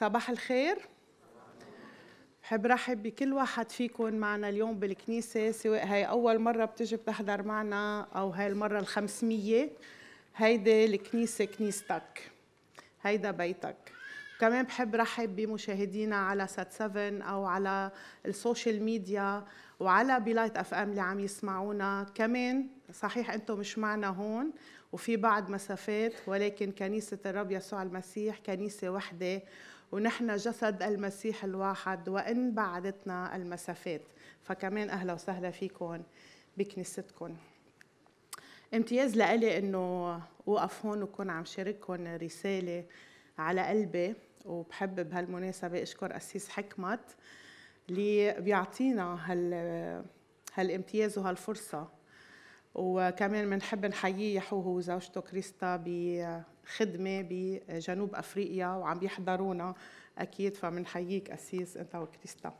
صباح 0.00 0.30
الخير. 0.30 0.78
بحب 2.42 2.66
رحب 2.66 3.02
بكل 3.02 3.32
واحد 3.32 3.70
فيكم 3.70 4.14
معنا 4.14 4.48
اليوم 4.48 4.78
بالكنيسة 4.78 5.50
سواء 5.50 5.86
هاي 5.86 6.04
أول 6.04 6.38
مرة 6.38 6.64
بتجي 6.64 6.96
بتحضر 6.96 7.42
معنا 7.42 8.00
أو 8.00 8.30
هاي 8.30 8.46
المرة 8.46 8.78
الخمسمية 8.78 9.70
هيدي 10.36 10.84
الكنيسة 10.84 11.44
كنيستك 11.44 12.30
هيدا 13.02 13.30
بيتك. 13.30 13.76
كمان 14.40 14.64
بحب 14.64 14.94
رحب 14.94 15.36
بمشاهدينا 15.36 16.16
على 16.16 16.46
سات 16.46 16.72
7 16.72 17.22
أو 17.22 17.44
على 17.44 17.90
ال 18.26 18.34
social 18.34 18.82
media 18.82 19.44
وعلى 19.80 20.20
بلايت 20.20 20.56
أف 20.56 20.74
أم 20.74 20.90
اللي 20.90 21.00
عم 21.00 21.20
يسمعونا. 21.20 22.06
كمان 22.14 22.66
صحيح 22.92 23.30
أنتم 23.30 23.58
مش 23.58 23.78
معنا 23.78 24.06
هون 24.06 24.52
وفي 24.92 25.16
بعض 25.16 25.50
مسافات 25.50 26.12
ولكن 26.26 26.72
كنيسة 26.72 27.18
الرب 27.26 27.50
يسوع 27.52 27.82
المسيح 27.82 28.38
كنيسة 28.46 28.88
وحدة. 28.90 29.42
ونحن 29.92 30.36
جسد 30.36 30.82
المسيح 30.82 31.44
الواحد 31.44 32.08
وإن 32.08 32.54
بعدتنا 32.54 33.36
المسافات. 33.36 34.02
فكمان 34.42 34.90
أهلا 34.90 35.12
وسهلا 35.12 35.50
فيكم 35.50 36.02
بكنيستكم. 36.56 37.36
امتياز 38.74 39.16
لإلي 39.16 39.58
إنه 39.58 40.20
وقف 40.46 40.86
هون 40.86 41.02
وكون 41.02 41.30
عم 41.30 41.44
شارككم 41.44 42.06
رسالة 42.06 42.84
على 43.38 43.66
قلبي 43.66 44.14
وبحب 44.44 45.08
بهالمناسبة 45.10 45.82
أشكر 45.82 46.16
أسيس 46.16 46.48
حكمت 46.48 47.16
اللي 47.88 48.32
بيعطينا 48.40 49.18
هال 49.32 49.54
هالامتياز 50.54 51.18
وهالفرصة. 51.18 51.88
وكمان 52.74 53.50
بنحب 53.50 53.86
نحييه 53.86 54.42
هو 54.52 54.68
وزوجته 54.76 55.20
كريستا 55.20 55.76
بخدمة 56.70 57.26
بجنوب 57.30 58.14
أفريقيا 58.14 58.66
وعم 58.66 58.98
بيحضرونا 58.98 59.74
أكيد 60.18 60.56
فبنحييك 60.56 61.30
أسيس 61.30 61.76
أنت 61.76 61.94
وكريستا. 61.94 62.54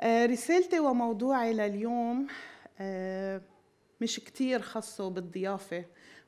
آه، 0.00 0.26
رسالتي 0.26 0.80
وموضوعي 0.80 1.52
لليوم 1.52 2.26
آه، 2.80 3.40
مش 4.00 4.20
كتير 4.20 4.60
خاصه 4.62 5.10
بالضيافة 5.10 5.84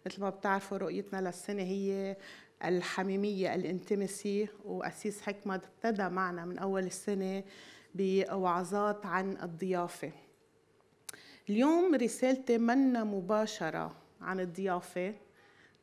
مثل 0.06 0.20
ما 0.20 0.30
بتعرفوا 0.30 0.78
رؤيتنا 0.78 1.20
للسنة 1.20 1.62
هي 1.62 2.16
الحميمية 2.64 3.54
الانتمسي 3.54 4.48
وأسيس 4.64 5.22
حكمة 5.22 5.54
ابتدى 5.54 6.08
معنا 6.08 6.44
من 6.44 6.58
أول 6.58 6.82
السنة 6.86 7.44
بوعظات 7.94 9.06
عن 9.06 9.36
الضيافة. 9.42 10.12
اليوم 11.50 11.94
رسالتي 11.94 12.58
منا 12.58 13.04
مباشرة 13.04 13.94
عن 14.20 14.40
الضيافة 14.40 15.14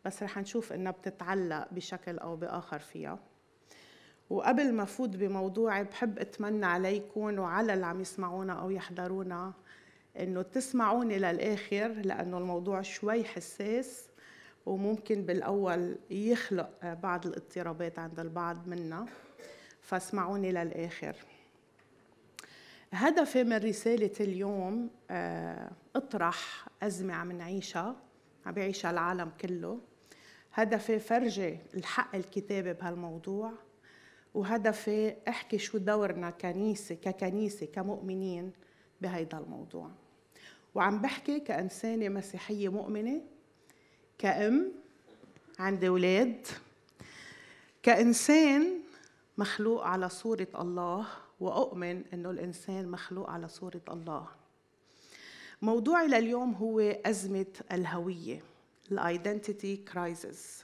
بس 0.07 0.23
رح 0.23 0.37
نشوف 0.37 0.73
إنها 0.73 0.91
بتتعلق 0.91 1.67
بشكل 1.71 2.17
أو 2.17 2.35
بآخر 2.35 2.79
فيها. 2.79 3.19
وقبل 4.29 4.73
ما 4.73 4.85
فوت 4.85 5.09
بموضوعي 5.09 5.83
بحب 5.83 6.19
أتمنى 6.19 6.65
عليكم 6.65 7.39
وعلى 7.39 7.73
اللي 7.73 7.85
عم 7.85 8.01
يسمعونا 8.01 8.53
أو 8.53 8.69
يحضرونا 8.69 9.53
إنه 10.19 10.41
تسمعوني 10.41 11.17
للآخر 11.19 11.87
لأنه 11.87 12.37
الموضوع 12.37 12.81
شوي 12.81 13.23
حساس 13.23 14.07
وممكن 14.65 15.21
بالأول 15.21 15.95
يخلق 16.09 16.69
بعض 16.83 17.27
الاضطرابات 17.27 17.99
عند 17.99 18.19
البعض 18.19 18.67
منا 18.67 19.05
فاسمعوني 19.81 20.51
للآخر. 20.51 21.15
هدفي 22.93 23.43
من 23.43 23.57
رسالة 23.57 24.13
اليوم 24.19 24.89
آه، 25.11 25.71
اطرح 25.95 26.67
أزمة 26.83 27.13
عم 27.13 27.31
نعيشها 27.31 27.95
عم 28.45 28.53
بيعيشها 28.53 28.91
العالم 28.91 29.31
كله. 29.41 29.79
هدفي 30.57 30.99
فرجي 30.99 31.59
الحق 31.75 32.15
الكتابي 32.15 32.73
بهالموضوع 32.73 33.51
وهدفي 34.33 35.15
أحكي 35.27 35.57
شو 35.57 35.77
دورنا 35.77 36.29
كنيسة 36.29 36.95
ككنيسة 36.95 37.65
كمؤمنين 37.65 38.51
بهيدا 39.01 39.37
الموضوع. 39.37 39.91
وعم 40.75 41.01
بحكي 41.01 41.39
كإنسانة 41.39 42.09
مسيحية 42.09 42.69
مؤمنة 42.69 43.21
كأم 44.17 44.71
عندي 45.59 45.87
أولاد 45.87 46.47
كإنسان 47.83 48.79
مخلوق 49.37 49.83
على 49.83 50.09
صورة 50.09 50.47
الله 50.59 51.07
وأؤمن 51.39 52.03
أنه 52.13 52.29
الإنسان 52.31 52.87
مخلوق 52.87 53.29
على 53.29 53.47
صورة 53.47 53.81
الله. 53.89 54.27
موضوعي 55.61 56.07
لليوم 56.07 56.53
هو 56.53 56.79
أزمة 56.79 57.53
الهوية. 57.71 58.41
ال 58.91 59.01
identity 59.01 59.77
crisis 59.77 60.63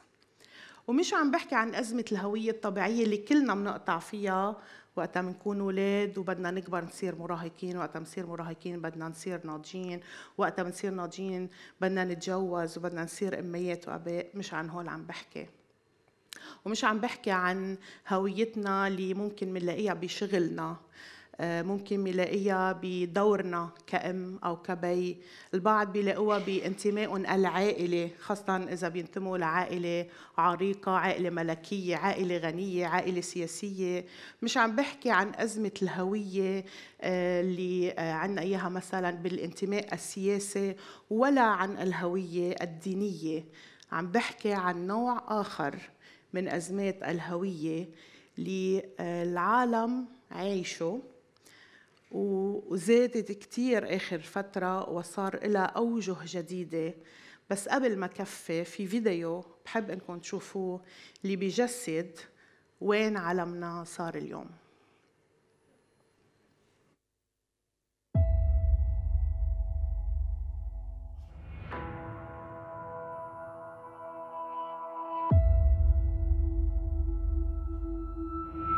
ومش 0.88 1.14
عم 1.14 1.32
بحكي 1.32 1.56
عن 1.56 1.76
أزمة 1.76 2.06
الهوية 2.12 2.52
الطبيعية 2.52 3.04
اللي 3.04 3.18
كلنا 3.18 3.56
بنقطع 3.56 4.00
فيها 4.00 4.58
وقتها 4.96 5.22
بنكون 5.22 5.60
أولاد 5.60 6.18
وبدنا 6.18 6.52
نكبر 6.52 6.84
نصير 6.84 7.16
مراهقين 7.16 7.78
وقتها 7.78 8.00
بنصير 8.00 8.26
مراهقين 8.26 8.82
بدنا 8.82 9.08
نصير 9.08 9.48
ناضجين 9.48 10.00
وقتها 10.38 10.64
بنصير 10.64 10.92
ناضجين 10.92 11.50
بدنا 11.82 12.04
نتجوز 12.04 12.78
وبدنا 12.78 13.04
نصير 13.04 13.40
أميات 13.40 13.88
وأباء. 13.88 14.28
مش 14.34 14.54
عن 14.54 14.70
هول 14.70 14.88
عم 14.88 15.04
بحكي. 15.06 15.48
ومش 16.66 16.86
عم 16.86 17.00
بحكي 17.00 17.32
عن 17.32 17.78
هويتنا 18.08 18.88
اللي 18.88 19.14
ممكن 19.14 19.54
بنلاقيها 19.54 19.94
بشغلنا. 19.94 20.76
ممكن 21.42 22.04
بنلاقيها 22.04 22.80
بدورنا 22.82 23.70
كأم 23.88 24.40
أو 24.44 24.56
كبي. 24.62 25.18
البعض 25.54 25.92
بيلاقوها 25.92 26.38
بانتمائهم 26.40 27.26
العائلي 27.26 28.10
خاصة 28.20 28.58
إذا 28.58 28.90
بينتموا 28.90 29.38
لعائلة 29.38 30.06
عريقة 30.38 30.92
عائلة 30.92 31.30
ملكية 31.30 31.96
عائلة 31.96 32.38
غنية 32.38 32.88
عائلة 32.88 33.22
سياسية. 33.22 34.06
مش 34.42 34.58
عم 34.58 34.76
بحكي 34.76 35.12
عن 35.12 35.32
أزمة 35.36 35.72
الهوية 35.82 36.66
آه، 37.02 37.42
اللي 37.42 37.92
آه، 37.92 38.14
عنا 38.14 38.42
إياها 38.42 38.70
مثلا 38.70 39.12
بالانتماء 39.12 39.94
السياسي 39.94 40.76
ولا 41.10 41.42
عن 41.42 41.78
الهوية 41.78 42.56
الدينية. 42.62 43.44
عم 43.92 44.12
بحكي 44.12 44.54
عن 44.54 44.88
نوع 44.88 45.24
آخر 45.28 45.76
من 46.34 46.48
أزمات 46.48 47.04
الهوية 47.04 47.90
اللي 48.38 48.84
العالم 49.00 50.06
عايشه. 50.32 51.13
وزادت 52.14 53.32
كتير 53.32 53.96
آخر 53.96 54.20
فترة 54.20 54.90
وصار 54.90 55.48
لها 55.48 55.64
أوجه 55.66 56.16
جديدة 56.26 56.94
بس 57.50 57.68
قبل 57.68 57.98
ما 57.98 58.08
كفي 58.08 58.64
في 58.64 58.88
فيديو 58.88 59.46
بحب 59.66 59.92
إنكم 59.92 60.20
تشوفوه 60.20 60.82
اللي 61.24 61.36
بيجسد 61.36 62.18
وين 62.82 63.18
عالمنا 63.18 63.84
صار 63.84 64.16
اليوم 64.16 64.50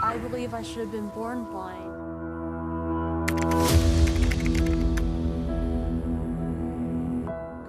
I 0.04 0.18
believe 0.18 0.54
I 0.54 0.62
should 0.62 0.80
have 0.86 0.92
been 0.92 1.10
born 1.10 1.46
blind. 1.52 1.95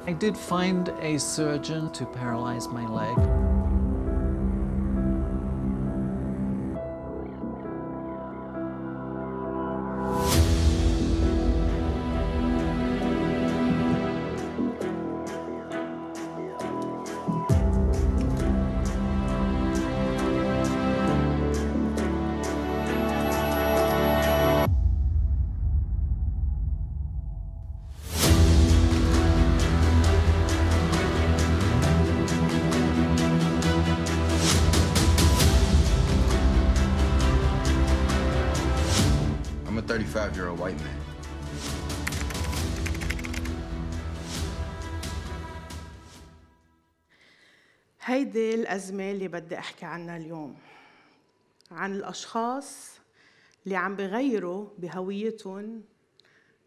I 0.09 0.13
did 0.13 0.39
find 0.39 0.89
a 1.01 1.19
surgeon 1.19 1.91
to 1.91 2.07
paralyze 2.07 2.69
my 2.69 2.87
leg. 2.87 3.46
هيدي 48.01 48.55
الأزمة 48.55 49.11
اللي 49.11 49.29
بدي 49.29 49.59
أحكي 49.59 49.87
عنها 49.87 50.17
اليوم. 50.17 50.57
عن 51.71 51.93
الأشخاص 51.93 52.99
اللي 53.65 53.77
عم 53.77 53.97
بغيروا 53.97 54.69
بهويتهم 54.79 55.83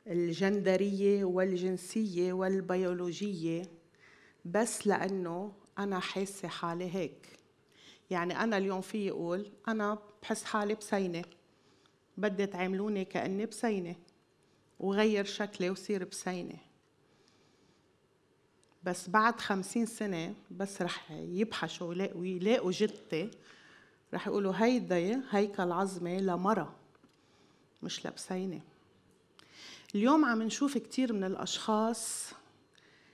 الجندرية 0.08 1.26
والجنسية 1.26 2.34
والبيولوجية 2.34 3.62
بس 4.46 4.88
لأنه 4.88 5.52
أنا 5.80 6.00
حاسة 6.00 6.48
حالي 6.48 6.96
هيك. 6.96 7.28
يعني 8.10 8.44
أنا 8.44 8.58
اليوم 8.58 8.82
في 8.82 9.10
أقول 9.12 9.52
أنا 9.68 9.98
بحس 10.22 10.44
حالي 10.44 10.76
بسينة. 10.76 11.24
بدي 12.20 12.46
تعاملوني 12.46 13.06
كأني 13.06 13.46
بسينة 13.46 13.96
وغير 14.80 15.26
شكلي 15.26 15.70
وصير 15.70 16.04
بسينة. 16.04 16.58
بس 18.84 19.10
بعد 19.10 19.40
خمسين 19.40 19.86
سنة 19.86 20.36
بس 20.52 20.82
رح 20.82 21.12
يبحثوا 21.12 21.94
ويلاقوا 22.16 22.72
جدتي 22.72 23.32
رح 24.14 24.28
يقولوا 24.28 24.54
هيدا 24.56 25.22
هيكل 25.30 25.72
عظمي 25.72 26.22
لمرة 26.22 26.76
مش 27.84 28.06
لبسينة. 28.06 28.62
اليوم 29.96 30.26
عم 30.26 30.42
نشوف 30.42 30.78
كتير 30.78 31.14
من 31.14 31.24
الأشخاص 31.24 32.34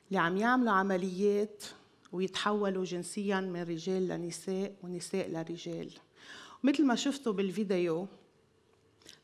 اللي 0.07 0.19
عم 0.19 0.37
يعملوا 0.37 0.73
عمليات 0.73 1.63
ويتحولوا 2.11 2.85
جنسيا 2.85 3.39
من 3.39 3.63
رجال 3.63 4.07
لنساء 4.07 4.75
ونساء 4.83 5.29
لرجال. 5.29 5.91
مثل 6.63 6.85
ما 6.85 6.95
شفتوا 6.95 7.33
بالفيديو 7.33 8.07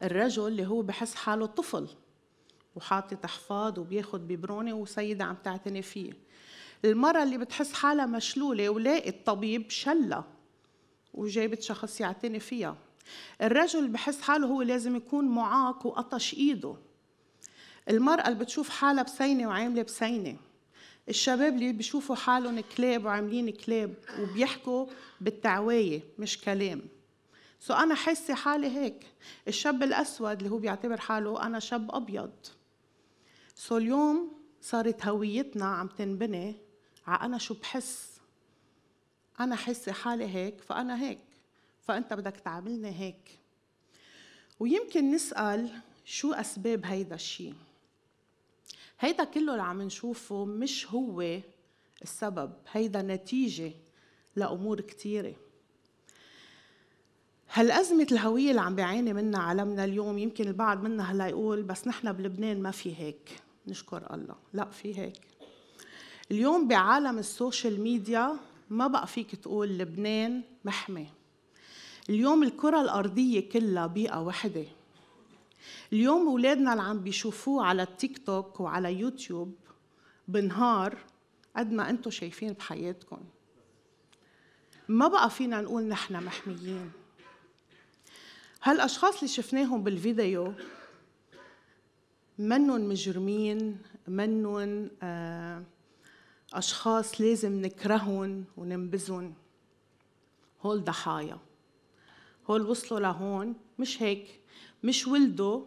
الرجل 0.04 0.48
اللي 0.48 0.68
هو 0.68 0.82
بحس 0.82 1.16
حاله 1.16 1.46
طفل 1.46 1.88
وحاطط 2.76 3.26
حفاض 3.26 3.78
وبياخد 3.78 4.28
ببرونة 4.28 4.74
وسيدة 4.74 5.24
عم 5.24 5.36
تعتني 5.44 5.82
فيه. 5.82 6.14
المرأة 6.86 7.24
اللي 7.24 7.38
بتحس 7.38 7.74
حالها 7.74 8.06
مشلولة 8.06 8.70
ولاقت 8.70 9.16
طبيب 9.26 9.70
شلة 9.70 10.24
وجابت 11.14 11.62
شخص 11.62 12.02
يعتني 12.02 12.40
فيها. 12.40 12.78
الرجل 13.42 13.88
بحس 13.88 14.22
حاله 14.22 14.48
هو 14.48 14.62
لازم 14.62 14.96
يكون 14.96 15.26
معاق 15.26 15.86
وقطش 15.86 16.34
إيده. 16.34 16.76
المرأة 17.90 18.28
اللي 18.28 18.40
بتشوف 18.40 18.70
حالها 18.70 19.04
بسينة 19.04 19.48
وعاملة 19.48 19.82
بسينة. 19.82 20.38
الشباب 21.10 21.54
اللي 21.54 21.74
بيشوفوا 21.74 22.16
حالهم 22.16 22.60
كلاب 22.78 23.06
وعاملين 23.06 23.50
كلاب 23.50 23.94
وبيحكوا 24.20 24.86
بالتعواية 25.22 26.02
مش 26.20 26.38
كلام. 26.38 26.82
سو 27.62 27.74
أنا 27.74 27.96
حاسة 27.96 28.34
حالي 28.34 28.68
هيك. 28.68 29.08
الشاب 29.48 29.84
الأسود 29.84 30.38
اللي 30.38 30.50
هو 30.50 30.58
بيعتبر 30.58 30.98
حاله 30.98 31.46
أنا 31.46 31.60
شاب 31.60 31.96
أبيض. 31.96 32.34
سو 33.56 33.78
اليوم 33.78 34.32
صارت 34.62 35.06
هويتنا 35.06 35.66
عم 35.66 35.88
تنبني 35.88 36.56
على 37.08 37.26
أنا 37.26 37.38
شو 37.38 37.54
بحس. 37.54 38.22
أنا 39.40 39.56
حاسة 39.56 39.92
حالي 39.92 40.28
هيك 40.28 40.62
فأنا 40.62 41.02
هيك. 41.02 41.20
فأنت 41.82 42.14
بدك 42.14 42.38
تعاملني 42.38 43.00
هيك. 43.00 43.40
ويمكن 44.60 45.12
نسأل 45.12 45.82
شو 46.06 46.34
أسباب 46.34 46.86
هيدا 46.86 47.16
الشيء 47.16 47.54
هيدا 49.00 49.24
كله 49.24 49.52
اللي 49.52 49.64
عم 49.64 49.82
نشوفه 49.82 50.46
مش 50.46 50.88
هو 50.88 51.40
السبب 52.02 52.54
هيدا 52.72 53.02
نتيجة 53.02 53.72
لأمور 54.36 54.82
كتيرة. 54.82 55.36
هالأزمة 57.54 58.08
الهوية 58.12 58.50
اللي 58.50 58.62
عم 58.62 58.76
بيعاني 58.76 59.14
منها 59.14 59.42
عالمنا 59.42 59.84
اليوم 59.84 60.18
يمكن 60.18 60.48
البعض 60.48 60.84
منا 60.84 61.12
هلا 61.12 61.28
يقول 61.28 61.64
بس 61.64 61.88
نحن 61.88 62.12
بلبنان 62.12 62.62
ما 62.62 62.72
في 62.72 62.96
هيك؟ 63.00 63.42
نشكر 63.68 64.14
الله. 64.14 64.36
لا 64.54 64.66
في 64.66 64.98
هيك. 65.00 65.22
اليوم 66.32 66.68
بعالم 66.68 67.18
ال 67.18 67.27
social 67.27 67.82
media 67.82 68.36
ما 68.70 68.88
بقى 68.88 69.08
فيك 69.08 69.36
تقول 69.36 69.78
لبنان 69.78 70.42
محمي. 70.66 71.08
اليوم 72.10 72.44
الكرة 72.44 72.82
الأرضية 72.82 73.50
كلها 73.50 73.88
بيئة 73.88 74.22
وحدة. 74.22 74.66
اليوم 75.94 76.28
أولادنا 76.28 76.72
اللي 76.74 76.84
عم 76.84 77.00
بيشوفوه 77.00 77.66
على 77.66 77.84
التيك 77.84 78.26
توك 78.26 78.60
وعلى 78.60 79.00
يوتيوب 79.00 79.56
بنهار 80.28 80.98
قد 81.58 81.72
ما 81.72 81.90
أنتم 81.90 82.12
شايفين 82.12 82.54
بحياتكم. 82.54 83.20
ما 84.88 85.08
بقى 85.08 85.30
فينا 85.30 85.62
نقول 85.62 85.84
نحن 85.84 86.24
محميين. 86.24 86.92
هالأشخاص 88.64 89.16
اللي 89.16 89.28
شفناهم 89.28 89.84
بالفيديو 89.84 90.54
منن 92.38 92.90
مجرمين 92.90 93.78
منن 94.08 94.90
آه 95.04 95.64
أشخاص 96.54 97.22
لازم 97.22 97.62
نكرههم 97.62 98.46
وننبذهم 98.58 99.34
هول 100.62 100.84
ضحايا. 100.84 101.38
هول 102.50 102.62
وصلوا 102.62 103.00
لهون. 103.00 103.56
مش 103.80 104.04
هيك. 104.04 104.42
مش 104.84 105.08
ولدوا 105.08 105.66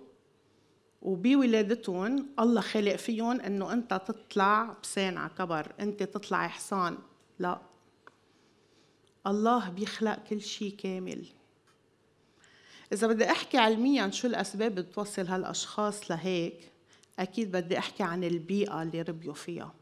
وبولادتهم 1.02 2.26
الله 2.38 2.60
خلق 2.60 2.96
فيهم 2.96 3.40
إنه 3.40 3.72
أنت 3.72 3.94
تطلع 3.94 4.76
بسان 4.82 5.18
على 5.18 5.30
كبر. 5.38 5.72
أنت 5.80 6.02
تطلع 6.02 6.48
حصان 6.48 6.98
لا. 7.38 7.60
الله 9.26 9.68
بيخلق 9.70 10.24
كل 10.24 10.40
شيء 10.40 10.76
كامل. 10.76 11.26
إذا 12.92 13.06
بدي 13.06 13.30
أحكي 13.30 13.58
علميا 13.58 14.10
شو 14.10 14.26
الأسباب 14.26 14.74
بتوصل 14.74 15.26
هالأشخاص 15.26 16.10
لهيك 16.10 16.72
أكيد 17.18 17.52
بدي 17.52 17.78
أحكي 17.78 18.02
عن 18.02 18.24
البيئة 18.24 18.82
اللي 18.82 19.02
ربيوا 19.02 19.34
فيها. 19.34 19.74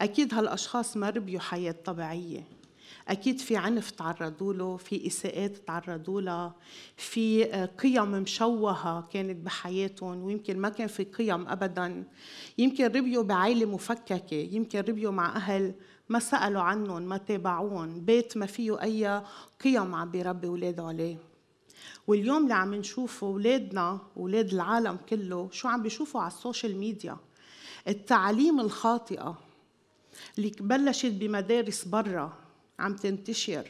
أكيد 0.00 0.34
هالأشخاص 0.34 0.96
ما 0.96 1.10
ربيوا 1.10 1.40
حياة 1.40 1.74
طبيعية. 1.84 2.44
أكيد 3.08 3.40
في 3.40 3.56
عنف 3.56 3.90
تعرضوا 3.90 4.54
له 4.54 4.76
في 4.76 5.06
إساءات 5.06 5.56
تعرضوا 5.56 6.20
لها 6.20 6.54
في 6.96 7.54
آه، 7.54 7.64
قيم 7.64 8.10
مشوهة 8.10 9.08
كانت 9.12 9.46
بحياتهم 9.46 10.22
ويمكن 10.22 10.58
ما 10.58 10.68
كان 10.68 10.86
في 10.86 11.04
قيم 11.04 11.48
أبدا. 11.48 12.04
يمكن 12.58 12.84
ربيوا 12.84 13.22
بعائلة 13.22 13.66
مفككة 13.66 14.34
يمكن 14.34 14.78
ربيوا 14.78 15.12
مع 15.12 15.36
أهل 15.36 15.74
ما 16.08 16.18
سألوا 16.18 16.62
عنهم 16.62 17.02
ما 17.02 17.16
تابعوهم. 17.16 18.00
بيت 18.00 18.36
ما 18.36 18.46
فيه 18.46 18.82
أي 18.82 19.22
قيم 19.64 19.94
عم 19.94 20.10
بيربي 20.10 20.46
أولاده 20.46 20.82
عليه. 20.82 21.35
واليوم 22.06 22.42
اللي 22.42 22.54
عم 22.54 22.74
نشوفه 22.74 23.26
أولادنا 23.26 24.00
أولاد 24.16 24.52
العالم 24.52 24.98
كله 25.08 25.48
شو 25.52 25.68
عم 25.68 25.82
بيشوفوا 25.82 26.20
على 26.20 26.32
ال 26.32 26.38
social 26.38 26.76
media؟ 26.76 27.16
التعليم 27.88 28.60
الخاطئة 28.60 29.38
اللي 30.38 30.52
بلشت 30.60 31.12
بمدارس 31.12 31.84
برا 31.84 32.32
عم 32.78 32.96
تنتشر. 32.96 33.68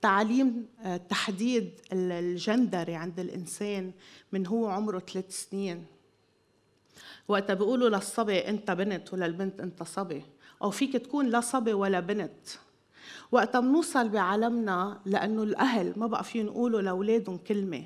تعليم 0.00 0.66
آه، 0.80 0.96
تحديد 0.96 1.80
الجندري 1.92 2.94
عند 2.94 3.20
الإنسان 3.20 3.92
من 4.32 4.46
هو 4.46 4.66
عمره 4.66 4.98
ثلاث 4.98 5.48
سنين. 5.48 5.86
وقتها 7.28 7.54
بيقولوا 7.54 7.88
للصبي 7.88 8.38
أنت 8.38 8.70
بنت 8.70 9.12
وللبنت 9.12 9.60
أنت 9.60 9.82
صبي. 9.82 10.22
أو 10.62 10.70
فيك 10.70 10.92
تكون 10.92 11.26
لا 11.26 11.40
صبي 11.40 11.72
ولا 11.72 12.00
بنت. 12.00 12.48
وقتها 13.32 13.60
بنوصل 13.60 14.08
بعالمنا 14.08 15.00
لأنه 15.04 15.42
الأهل 15.42 15.92
ما 15.96 16.06
بقى 16.06 16.24
فيهم 16.24 16.46
يقولوا 16.46 16.80
لأولادهم 16.80 17.36
كلمة. 17.36 17.84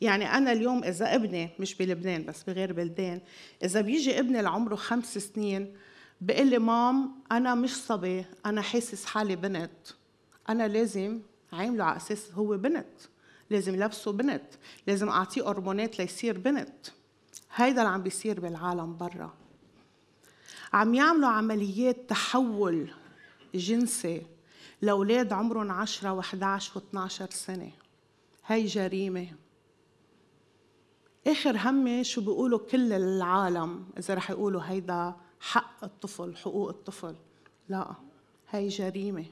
يعني 0.00 0.34
أنا 0.34 0.52
اليوم 0.52 0.84
إذا 0.84 1.14
ابني 1.14 1.50
مش 1.58 1.74
بلبنان 1.74 2.24
بس 2.24 2.42
بغير 2.42 2.72
بلدان 2.72 3.20
إذا 3.64 3.80
بيجي 3.80 4.18
ابني 4.18 4.38
اللي 4.38 4.50
عمره 4.50 4.74
خمس 4.74 5.18
سنين 5.18 5.74
بقول 6.20 6.46
لي 6.46 6.58
مام 6.58 7.12
أنا 7.32 7.54
مش 7.54 7.76
صبي 7.76 8.24
أنا 8.46 8.62
حاسس 8.62 9.04
حالي 9.04 9.36
بنت 9.36 9.70
أنا 10.48 10.68
لازم 10.68 11.20
عامله 11.52 11.84
على 11.84 11.96
أساس 11.96 12.32
هو 12.32 12.56
بنت 12.56 12.86
لازم 13.50 13.76
لبسه 13.76 14.12
بنت 14.12 14.44
لازم 14.86 15.08
أعطيه 15.08 15.50
هرمونات 15.50 15.98
ليصير 15.98 16.38
بنت. 16.38 16.86
هيدا 17.54 17.82
اللي 17.82 17.92
عم 17.92 18.02
بيصير 18.02 18.40
بالعالم 18.40 18.96
برا. 18.96 19.34
عم 20.72 20.94
يعملوا 20.94 21.28
عمليات 21.28 21.96
تحول 22.08 22.90
جنسي. 23.54 24.22
لأولاد 24.82 25.32
عمرهم 25.32 25.70
10 25.70 26.22
و11 26.22 26.62
و12 26.62 27.30
سنة. 27.30 27.72
هي 28.46 28.66
جريمة. 28.66 29.26
آخر 31.26 31.56
همي 31.56 32.04
شو 32.04 32.20
بيقولوا 32.20 32.58
كل 32.58 32.92
العالم 32.92 33.86
إذا 33.98 34.14
رح 34.14 34.30
يقولوا 34.30 34.62
هيدا 34.64 35.14
حق 35.40 35.84
الطفل 35.84 36.36
حقوق 36.36 36.68
الطفل. 36.68 37.16
لا 37.68 37.94
هي 38.50 38.68
جريمة. 38.68 39.24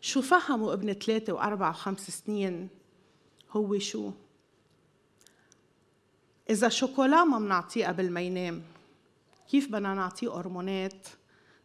شو 0.00 0.22
فهموا 0.22 0.72
ابن 0.72 0.92
ثلاثة 0.92 1.32
وأربع 1.32 1.70
وخمس 1.70 2.10
سنين 2.10 2.68
هو 3.50 3.78
شو؟ 3.78 4.10
إذا 6.50 6.68
شوكولا 6.68 7.24
ما 7.24 7.38
بنعطيه 7.38 7.86
قبل 7.86 8.10
ما 8.10 8.20
ينام 8.20 8.62
كيف 9.48 9.68
بدنا 9.68 9.94
نعطيه 9.94 10.40
هرمونات 10.40 11.06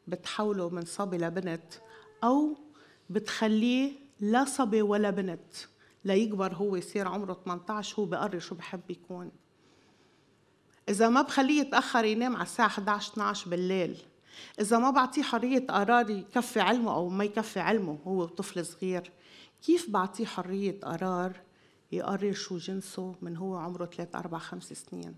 بتحوله 0.07 0.69
من 0.69 0.85
صبي 0.85 1.17
لبنت؟ 1.17 1.73
أو 2.23 2.57
بتخليه 3.09 3.91
لا 4.19 4.45
صبي 4.45 4.81
ولا 4.81 5.09
بنت. 5.09 5.53
ليكبر 6.05 6.53
هو 6.53 6.75
يصير 6.75 7.07
عمره 7.07 7.33
18 7.45 7.99
هو 7.99 8.05
بقرر 8.05 8.39
شو 8.39 8.55
بحب 8.55 8.81
يكون. 8.89 9.31
إذا 10.89 11.09
ما 11.09 11.21
بخليه 11.21 11.61
يتأخر 11.61 12.05
ينام 12.05 12.35
على 12.35 12.43
الساعة 12.43 12.67
11 12.67 13.13
12 13.13 13.49
بالليل. 13.49 13.97
إذا 14.59 14.77
ما 14.77 14.89
بعطيه 14.89 15.23
حرية 15.23 15.67
قرار 15.67 16.09
يكفي 16.09 16.59
علمه 16.59 16.93
أو 16.93 17.09
ما 17.09 17.23
يكفي 17.23 17.59
علمه 17.59 17.97
هو 18.07 18.25
طفل 18.25 18.65
صغير. 18.65 19.11
كيف 19.61 19.89
بعطيه 19.89 20.25
حرية 20.25 20.79
قرار 20.79 21.41
يقرر 21.91 22.33
شو 22.33 22.57
جنسه 22.57 23.15
من 23.21 23.37
هو 23.37 23.55
عمره 23.55 23.85
3 23.85 24.19
4 24.19 24.39
5 24.39 24.75
سنين؟ 24.75 25.15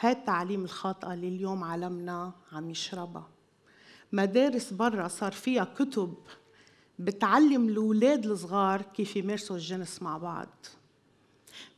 هاي 0.00 0.12
التعليم 0.12 0.64
الخاطئة 0.64 1.14
اللي 1.14 1.28
اليوم 1.28 1.64
عالمنا 1.64 2.32
عم 2.52 2.70
يشربها. 2.70 3.33
مدارس 4.14 4.72
برا 4.72 5.08
صار 5.08 5.32
فيها 5.32 5.64
كتب 5.64 6.14
بتعلم 6.98 7.68
الأولاد 7.68 8.26
الصغار 8.26 8.82
كيف 8.82 9.16
يمارسوا 9.16 9.56
الجنس 9.56 10.02
مع 10.02 10.18
بعض. 10.18 10.48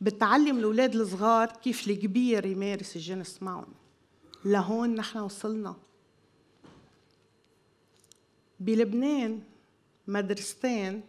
بتعلم 0.01 0.57
الأولاد 0.57 0.95
الصغار 0.95 1.47
كيف 1.47 1.87
الكبير 1.87 2.45
يمارس 2.45 2.95
الجنس 2.95 3.43
معهم. 3.43 3.73
لهون 4.45 4.95
نحن 4.95 5.17
وصلنا. 5.17 5.75
بلبنان 8.59 9.41
مدرستين 10.07 11.01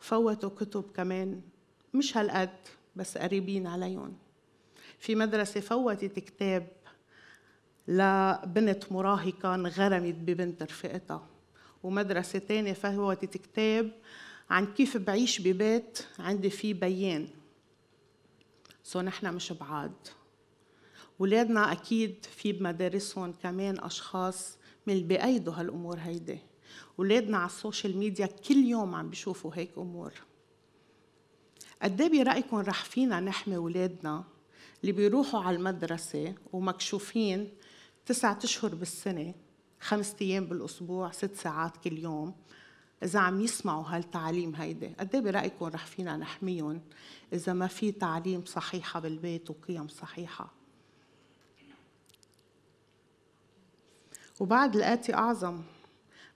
فوتوا 0.00 0.50
كتب 0.50 0.84
كمان 0.94 1.40
مش 1.94 2.16
هالقد 2.16 2.58
بس 2.96 3.18
قريبين 3.18 3.66
عليهم. 3.66 4.16
في 4.98 5.14
مدرسة 5.14 5.60
فوتت 5.60 6.18
كتاب 6.18 6.68
لبنت 7.90 8.92
مراهقة 8.92 9.54
انغرمت 9.54 10.14
ببنت 10.14 10.62
رفيقتها 10.62 11.26
ومدرسة 11.82 12.38
تانية 12.38 12.72
فوتت 12.72 13.36
كتاب 13.36 13.92
عن 14.50 14.66
كيف 14.66 14.96
بعيش 14.96 15.40
ببيت 15.40 16.06
عندي 16.18 16.50
فيه 16.50 16.74
بيان. 16.74 17.28
so 18.82 19.00
نحن 19.00 19.34
مش 19.34 19.52
بعاد. 19.52 19.92
ولادنا 21.18 21.72
أكيد 21.72 22.26
في 22.36 22.52
بمدارسهم 22.52 23.32
كمان 23.32 23.78
أشخاص 23.78 24.58
من 24.86 24.94
اللي 24.94 25.04
بأيدوا 25.04 25.54
هالأمور 25.54 25.98
هيدي. 25.98 26.38
ولادنا 26.98 27.38
على 27.38 27.46
ال 27.46 27.53
social 27.53 27.96
media 27.96 28.26
كل 28.26 28.56
يوم 28.64 28.94
عم 28.94 29.10
بيشوفوا 29.10 29.50
هيك 29.54 29.70
أمور. 29.78 30.12
قد 31.82 32.00
إيه 32.00 32.24
برأيكم 32.24 32.56
رح 32.56 32.84
فينا 32.84 33.20
نحمي 33.20 33.56
ولادنا 33.56 34.24
اللي 34.80 34.92
بيروحوا 34.92 35.40
على 35.40 35.56
المدرسة 35.56 36.34
ومكشوفين 36.52 37.50
تسعة 38.06 38.38
أشهر 38.44 38.74
بالسنة 38.74 39.34
خمسة 39.80 40.16
أيام 40.20 40.46
بالأسبوع 40.46 41.10
ست 41.10 41.34
ساعات 41.34 41.76
كل 41.76 41.98
يوم. 41.98 42.34
إذا 43.02 43.18
عم 43.20 43.40
يسمعوا 43.40 43.84
هالتعليم 43.86 44.54
هيدي 44.54 44.86
قد 44.86 45.14
إيه 45.14 45.20
برأيكم 45.22 45.66
رح 45.66 45.86
فينا 45.86 46.16
نحميهم 46.16 46.80
إذا 47.32 47.52
ما 47.52 47.66
في 47.66 47.92
تعليم 47.92 48.44
صحيحة 48.44 49.00
بالبيت 49.00 49.50
وقيم 49.50 49.88
صحيحة؟ 49.88 50.52
وبعد 54.40 54.76
الآتي 54.76 55.14
أعظم 55.14 55.62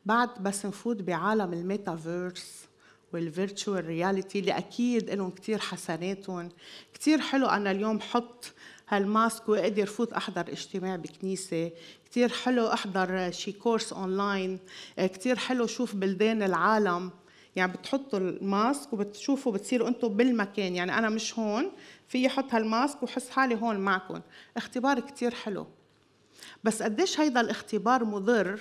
بعد 0.06 0.42
بس 0.42 0.66
نفوت 0.66 0.96
بعالم 1.02 1.52
ال 1.52 1.63
metaverse 1.63 2.64
وال 3.12 3.28
virtual 3.28 3.84
reality 3.84 4.38
اللي 4.38 4.52
أكيد 4.58 5.10
لهم 5.10 5.30
كثير 5.30 5.58
حسناتهم. 5.58 6.48
كثير 6.94 7.20
حلو 7.20 7.46
أنا 7.46 7.70
اليوم 7.70 8.00
حط 8.00 8.52
هال 8.88 9.08
mask 9.08 9.48
واقدر 9.48 9.86
فوت 9.86 10.12
أحضر 10.12 10.48
اجتماع 10.48 10.96
بكنيسة. 10.96 11.70
كثير 12.10 12.28
حلو 12.28 12.66
أحضر 12.66 13.30
شي 13.30 13.52
course 13.52 13.92
online 13.92 14.58
كثير 14.96 15.36
حلو 15.36 15.66
شوف 15.66 15.94
بلدان 15.96 16.42
العالم. 16.42 17.10
يعني 17.56 17.72
بتحطوا 17.72 18.18
ال 18.18 18.33
mask 18.33 18.92
وبتشوفوا 18.92 19.52
بتصيروا 19.52 19.88
أنتم 19.88 20.08
بالمكان. 20.08 20.74
يعني 20.74 20.98
أنا 20.98 21.08
مش 21.08 21.38
هون 21.38 21.72
في 22.08 22.26
أحط 22.26 22.54
هال 22.54 22.70
mask 22.70 23.02
وحس 23.02 23.30
حالي 23.30 23.54
هون 23.54 23.76
معكم 23.76 24.20
اختبار 24.56 25.00
كثير 25.00 25.34
حلو. 25.34 25.66
بس 26.64 26.82
قديش 26.82 27.20
هيدا 27.20 27.40
الاختبار 27.40 28.04
مضر 28.04 28.60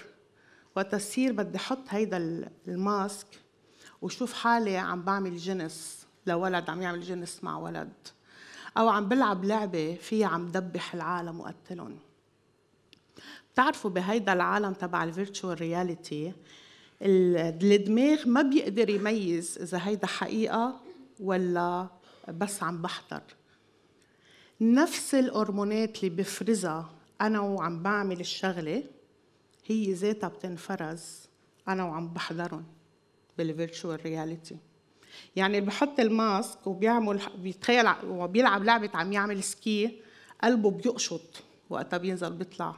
وتصير 0.76 1.32
بدي 1.34 1.58
أحط 1.58 1.84
هيدا 1.90 2.48
ال 2.68 2.80
mask 2.80 3.28
وشوف 4.02 4.34
حالي 4.34 4.78
عم 4.78 5.02
بعمل 5.02 5.38
جنس 5.38 6.08
لولد 6.28 6.70
عم 6.70 6.82
يعمل 6.82 7.02
جنس 7.02 7.44
مع 7.44 7.58
ولد. 7.58 7.94
أو 8.78 8.90
عم 8.90 9.10
بلعب 9.10 9.46
لعبة 9.46 9.96
فيها 9.96 10.28
عم 10.28 10.48
دبح 10.48 10.94
العالم 10.94 11.40
وقتلهم 11.40 11.98
بتعرفوا 13.54 13.90
بهيدا 13.90 14.34
العالم 14.34 14.74
تبع 14.74 15.04
ال 15.04 15.11
virtual 15.11 15.62
reality 15.62 16.34
الدماغ 17.02 18.28
ما 18.28 18.42
بيقدر 18.42 18.90
يميز 18.90 19.58
إذا 19.62 19.80
هيدا 19.88 20.08
حقيقة 20.08 20.80
ولا 21.20 21.88
بس 22.28 22.64
عم 22.64 22.82
بحضر. 22.82 23.22
نفس 24.62 25.16
الهرمونات 25.16 26.04
اللي 26.04 26.10
بفرزها 26.16 26.90
أنا 27.22 27.40
وعم 27.40 27.84
بعمل 27.84 28.20
الشغلة 28.20 28.84
هي 29.66 29.94
ذاتها 29.94 30.28
بتنفرز 30.28 31.30
أنا 31.68 31.84
وعم 31.84 32.14
بحضرهم 32.14 32.66
بال 33.38 33.53
virtual 33.53 34.06
reality 34.06 34.58
يعني 35.36 35.58
اللي 35.58 35.70
بحط 35.70 36.00
الماسك 36.00 36.68
وبيعمل 36.68 37.22
بيتخيل 37.38 37.90
وبيلعب 38.08 38.64
لعبة 38.64 38.90
عم 38.94 39.14
يعمل 39.14 39.44
سكي 39.44 40.00
قلبه 40.44 40.72
بيقشط 40.72 41.44
وقتها 41.70 41.98
بينزل 41.98 42.32
بيطلع. 42.32 42.76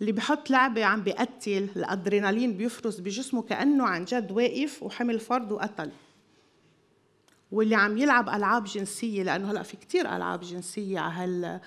اللي 0.00 0.12
بحط 0.12 0.50
لعبة 0.50 0.84
عم 0.84 1.02
بيقتل 1.02 1.68
الأدرينالين 1.76 2.56
بيفرز 2.56 3.00
بجسمه 3.00 3.42
كأنه 3.42 3.84
عن 3.84 4.04
جد 4.04 4.32
واقف 4.32 4.82
وحمل 4.82 5.20
فرد 5.20 5.52
وقتل. 5.52 5.90
واللي 7.52 7.74
عم 7.74 7.98
يلعب 7.98 8.28
ألعاب 8.28 8.64
جنسية 8.64 9.22
لأنه 9.22 9.50
هلأ 9.50 9.62
في 9.62 9.76
كتير 9.76 10.16
ألعاب 10.16 10.40
جنسية 10.40 11.00
على 11.00 11.14
هال 11.14 11.60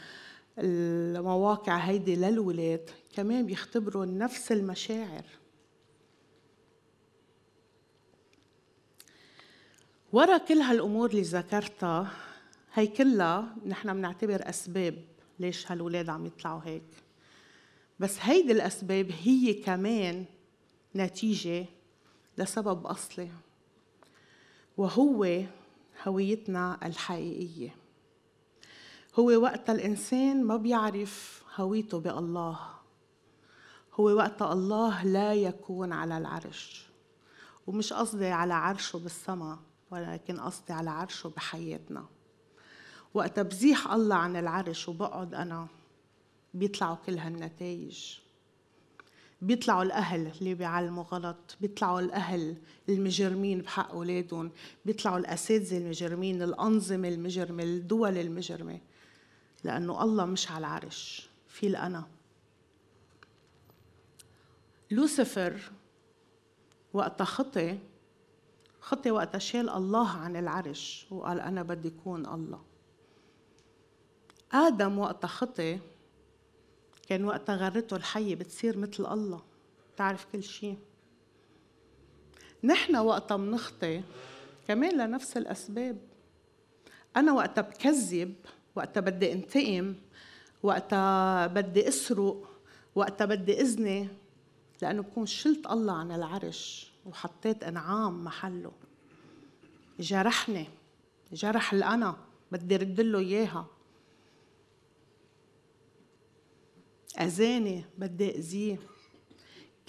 المواقع 0.57 1.77
هيدي 1.77 2.15
للولاد 2.15 2.89
كمان 3.15 3.45
بيختبروا 3.45 4.05
نفس 4.05 4.51
المشاعر. 4.51 5.23
ورا 10.13 10.37
كل 10.37 10.57
هالأمور 10.57 11.09
اللي 11.09 11.21
ذكرتها 11.21 12.11
هي 12.73 12.87
كلها 12.87 13.55
نحن 13.65 13.93
بنعتبر 13.93 14.49
أسباب 14.49 15.05
ليش 15.39 15.71
هالولاد 15.71 16.09
عم 16.09 16.25
يطلعوا 16.25 16.61
هيك. 16.65 16.83
بس 17.99 18.17
هيدي 18.21 18.51
الأسباب 18.51 19.11
هي 19.23 19.53
كمان 19.53 20.25
نتيجة 20.95 21.65
لسبب 22.37 22.85
أصلي 22.85 23.29
وهو 24.77 25.43
هويتنا 26.07 26.79
الحقيقية. 26.85 27.75
هو 29.19 29.25
وقت 29.25 29.69
الإنسان 29.69 30.43
ما 30.43 30.57
بيعرف 30.57 31.43
هويته 31.55 31.99
بالله. 31.99 32.59
هو 33.93 34.03
وقت 34.03 34.41
الله 34.41 35.03
لا 35.03 35.33
يكون 35.33 35.93
على 35.93 36.17
العرش 36.17 36.87
ومش 37.67 37.93
قصدي 37.93 38.27
على 38.27 38.53
عرشه 38.53 38.99
بالسماء. 38.99 39.68
ولكن 39.91 40.39
قصدي 40.39 40.73
على 40.73 40.89
عرشه 40.89 41.29
بحياتنا. 41.29 42.05
وقت 43.13 43.39
بزيح 43.39 43.91
الله 43.91 44.15
عن 44.15 44.35
العرش 44.35 44.89
وبقعد 44.89 45.33
أنا 45.33 45.67
بيطلعوا 46.53 46.95
كل 46.95 47.17
هالنتائج 47.17 48.19
بيطلعوا 49.41 49.83
الأهل 49.83 50.31
اللي 50.41 50.53
بيعلموا 50.53 51.03
غلط 51.03 51.57
بيطلعوا 51.61 51.99
الأهل 51.99 52.57
المجرمين 52.89 53.61
بحق 53.61 53.91
أولادهم 53.91 54.51
بيطلعوا 54.85 55.17
الأساتذة 55.17 55.77
المجرمين 55.77 56.41
الأنظمة 56.41 57.07
المجرمة 57.07 57.63
الدول 57.63 58.17
المجرمة. 58.17 58.79
لأنه 59.63 60.03
الله 60.03 60.25
مش 60.25 60.51
على 60.51 60.57
العرش 60.57 61.29
في 61.47 61.67
الأنا. 61.67 62.07
لوسيفر 64.91 65.71
وقت 66.93 67.21
خطي 67.21 67.77
خطي 68.89 69.11
وقت 69.11 69.37
شال 69.37 69.69
الله 69.69 70.09
عن 70.09 70.35
العرش 70.35 71.05
وقال 71.11 71.39
أنا 71.39 71.63
بدي 71.63 71.87
أكون 71.87 72.25
الله. 72.25 72.61
آدم 74.51 74.99
وقت 74.99 75.25
خطي 75.25 75.79
كان 77.07 77.25
وقتها 77.25 77.55
غرته 77.55 77.95
الحية 77.95 78.35
بتصير 78.35 78.77
مثل 78.77 79.13
الله. 79.13 79.41
تعرف 79.97 80.25
كل 80.31 80.43
شيء. 80.43 80.77
نحن 82.63 82.95
وقتها 82.95 83.37
بنخطي 83.37 84.01
كمان 84.67 84.97
لنفس 84.97 85.37
الأسباب. 85.37 85.97
أنا 87.17 87.33
وقتها 87.33 87.61
بكذب 87.61 88.35
وقتها 88.75 89.01
بدي 89.01 89.33
انتقم 89.33 89.95
وقتها 90.63 91.47
بدي 91.47 91.87
أسرق 91.87 92.49
وقتها 92.95 93.25
بدي 93.25 93.61
إذني 93.61 94.07
لأنه 94.81 95.01
بكون 95.01 95.25
شلت 95.25 95.71
الله 95.71 95.93
عن 95.93 96.11
العرش. 96.11 96.91
وحطيت 97.09 97.63
أنعام 97.63 98.23
محله. 98.23 98.71
جرحني 99.99 100.67
جرح 101.33 101.73
الانا 101.73 102.17
بدي 102.51 102.75
رد 102.75 103.01
له 103.01 103.19
إياها. 103.19 103.67
أذاني 107.19 107.85
بدي 107.97 108.37
أذيه. 108.37 108.79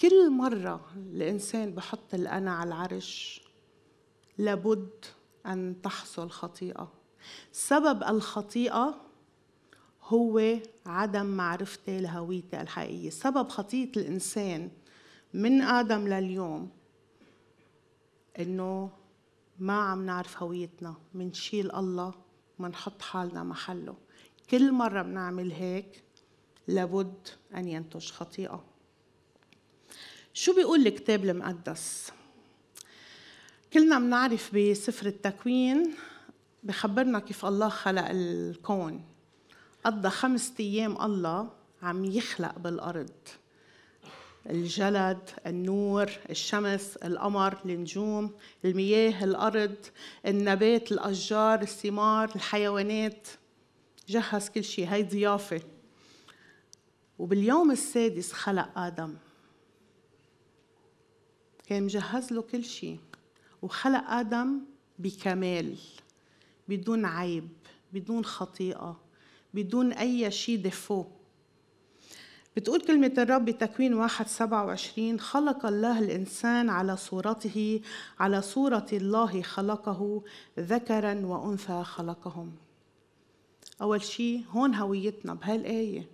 كل 0.01 0.31
مرة 0.31 0.91
الإنسان 0.95 1.71
بحط 1.71 2.13
الأنا 2.13 2.55
على 2.55 2.67
العرش 2.67 3.41
لابد 4.37 5.05
أن 5.45 5.75
تحصل 5.83 6.29
خطيئة. 6.29 6.91
سبب 7.51 8.03
الخطيئة 8.03 8.95
هو 10.03 10.57
عدم 10.85 11.25
معرفتي 11.25 12.01
لهويتي 12.01 12.61
الحقيقية. 12.61 13.09
سبب 13.09 13.49
خطيئة 13.49 13.91
الإنسان 13.97 14.69
من 15.33 15.61
آدم 15.61 16.07
لليوم 16.07 16.69
إنه 18.39 18.89
ما 19.59 19.73
عم 19.73 20.05
نعرف 20.05 20.43
هويتنا 20.43 20.95
منشيل 21.13 21.75
الله 21.75 22.13
منحط 22.59 23.01
حالنا 23.01 23.43
محله. 23.43 23.95
كل 24.49 24.71
مرة 24.71 25.01
بنعمل 25.01 25.51
هيك 25.51 26.03
لابد 26.67 27.27
أن 27.55 27.67
ينتج 27.67 28.11
خطيئة. 28.11 28.63
شو 30.33 30.55
بيقول 30.55 30.87
الكتاب 30.87 31.25
المقدس؟ 31.25 32.11
كلنا 33.73 33.99
بنعرف 33.99 34.55
بسفر 34.55 35.05
التكوين 35.05 35.93
بخبرنا 36.63 37.19
كيف 37.19 37.45
الله 37.45 37.69
خلق 37.69 38.05
الكون. 38.09 39.05
قضى 39.83 40.09
خمسة 40.09 40.53
أيام 40.59 41.01
الله 41.01 41.49
عم 41.81 42.05
يخلق 42.05 42.59
بالأرض. 42.59 43.11
الجلد 44.49 45.29
النور 45.47 46.11
الشمس 46.29 46.97
القمر 46.97 47.57
النجوم 47.65 48.31
المياه 48.65 49.23
الأرض 49.23 49.75
النبات 50.25 50.91
الأشجار 50.91 51.61
الثمار 51.61 52.31
الحيوانات. 52.35 53.27
جهز 54.09 54.49
كل 54.49 54.63
شيء. 54.63 54.87
هاي 54.87 55.03
ضيافة. 55.03 55.61
وباليوم 57.19 57.71
السادس 57.71 58.31
خلق 58.31 58.77
آدم. 58.77 59.15
كان 61.67 61.83
مجهز 61.83 62.33
له 62.33 62.41
كل 62.41 62.63
شيء. 62.63 62.99
وخلق 63.61 64.09
آدم 64.09 64.59
بكمال 64.99 65.77
بدون 66.67 67.05
عيب 67.05 67.49
بدون 67.93 68.25
خطيئة 68.25 69.01
بدون 69.53 69.93
أي 69.93 70.31
شيء 70.31 70.61
دفو. 70.61 71.05
بتقول 72.57 72.81
كلمة 72.81 73.13
الرب 73.17 73.45
بتكوين 73.45 73.93
واحد 73.93 74.27
سبعة 74.27 74.65
وعشرين 74.65 75.19
خلق 75.19 75.65
الله 75.65 75.99
الإنسان 75.99 76.69
على 76.69 76.97
صورته 76.97 77.81
على 78.19 78.41
صورة 78.41 78.85
الله 78.93 79.41
خلقه 79.41 80.23
ذكرا 80.59 81.25
وأنثى 81.25 81.83
خلقهم. 81.83 82.55
أول 83.81 84.03
شيء 84.03 84.43
هون 84.49 84.75
هويتنا 84.75 85.33
بهالآية. 85.33 86.07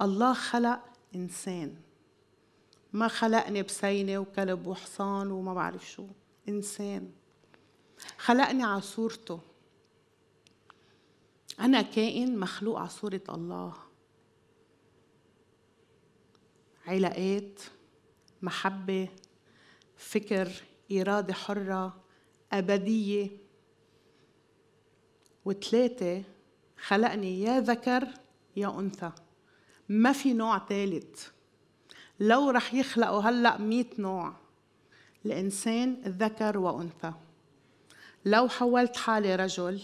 الله 0.00 0.32
خلق 0.32 0.80
إنسان. 1.14 1.74
ما 2.92 3.08
خلقني 3.08 3.62
بسينة 3.62 4.18
وكلب 4.18 4.66
وحصان 4.66 5.30
وما 5.30 5.54
بعرف 5.54 5.90
شو. 5.90 6.06
إنسان. 6.48 7.10
خلقني 8.18 8.64
على 8.64 8.80
صورته. 8.80 9.40
أنا 11.60 11.82
كائن 11.82 12.38
مخلوق 12.38 12.78
على 12.78 12.88
صورة 12.88 13.20
الله. 13.28 13.85
علاقات 16.86 17.60
محبة 18.42 19.08
فكر 19.96 20.48
إرادة 20.92 21.34
حرة 21.34 21.96
أبدية. 22.52 23.30
وثلاثة 25.44 26.22
خلقني 26.86 27.42
يا 27.42 27.60
ذكر 27.60 28.08
يا 28.56 28.78
أنثى. 28.80 29.12
ما 29.88 30.12
في 30.12 30.32
نوع 30.32 30.66
ثالث. 30.68 31.28
لو 32.20 32.50
رح 32.50 32.74
يخلقوا 32.74 33.20
هلأ 33.20 33.58
مئة 33.58 34.00
نوع. 34.00 34.32
الإنسان 35.26 36.02
ذكر 36.06 36.58
وأنثى. 36.58 37.12
لو 38.24 38.48
حولت 38.48 38.96
حالي 38.96 39.36
رجل 39.36 39.82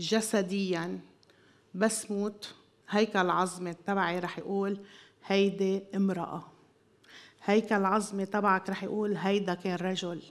جسديا 0.00 1.00
بس 1.74 2.10
موت 2.10 2.54
هيكل 2.88 3.30
عظمة 3.30 3.76
تبعي 3.86 4.18
رح 4.18 4.38
يقول 4.38 4.80
هيدي 5.26 5.82
امرأة. 5.94 6.42
هيكل 7.44 7.84
عظمة 7.84 8.24
تبعك 8.24 8.70
رح 8.70 8.84
يقول 8.84 9.16
هيدا 9.16 9.54
كان 9.54 9.76
رجل 9.76 10.22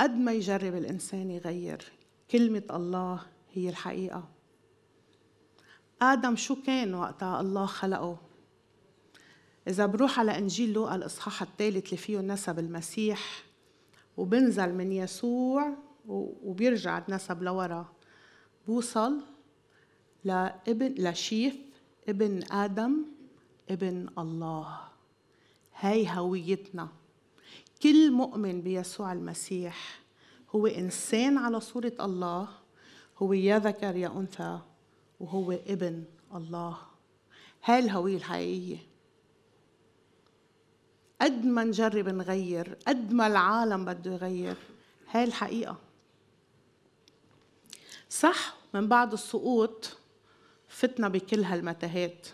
قد 0.00 0.10
ما 0.10 0.32
يجرب 0.32 0.74
الإنسان 0.74 1.30
يغير 1.30 1.92
كلمة 2.30 2.62
الله 2.70 3.20
هي 3.52 3.68
الحقيقة. 3.68 4.28
آدم 6.02 6.36
شو 6.36 6.62
كان 6.62 6.94
وقتها 6.94 7.40
الله 7.40 7.66
خلقه؟ 7.66 8.16
إذا 9.68 9.86
بروح 9.86 10.18
على 10.18 10.38
إنجيل 10.38 10.72
لوقا 10.72 10.94
الإصحاح 10.94 11.42
الثالث 11.42 11.86
اللي 11.86 11.96
فيه 11.96 12.18
نسب 12.20 12.58
المسيح 12.58 13.44
وبنزل 14.16 14.74
من 14.74 14.92
يسوع 14.92 15.76
وبيرجع 16.08 16.98
النسب 16.98 17.42
لورا 17.42 17.92
بوصل 18.66 19.20
لابن 20.24 20.94
لشيث 20.98 21.54
ابن 22.08 22.52
آدم 22.52 23.04
ابن 23.70 24.08
الله. 24.18 24.78
هاي 25.78 26.08
هويتنا. 26.08 26.88
كل 27.82 28.10
مؤمن 28.10 28.60
بيسوع 28.60 29.12
المسيح 29.12 30.00
هو 30.54 30.66
إنسان 30.66 31.38
على 31.38 31.60
صورة 31.60 31.92
الله 32.00 32.48
هو 33.18 33.32
يا 33.32 33.58
ذكر 33.58 33.96
يا 33.96 34.08
أنثى 34.08 34.60
وهو 35.20 35.52
ابن 35.52 36.04
الله. 36.34 36.76
هاي 37.64 37.78
الهوية 37.78 38.16
الحقيقية. 38.16 38.78
قد 41.20 41.44
ما 41.44 41.64
نجرب 41.64 42.08
نغير 42.08 42.78
قد 42.86 43.12
ما 43.12 43.26
العالم 43.26 43.84
بده 43.84 44.12
يغير 44.12 44.56
هاي 45.10 45.24
الحقيقة. 45.24 45.76
صح 48.10 48.54
من 48.74 48.88
بعد 48.88 49.12
السقوط 49.12 49.96
فتنا 50.72 51.08
بكل 51.08 51.44
هالمتاهات. 51.44 52.26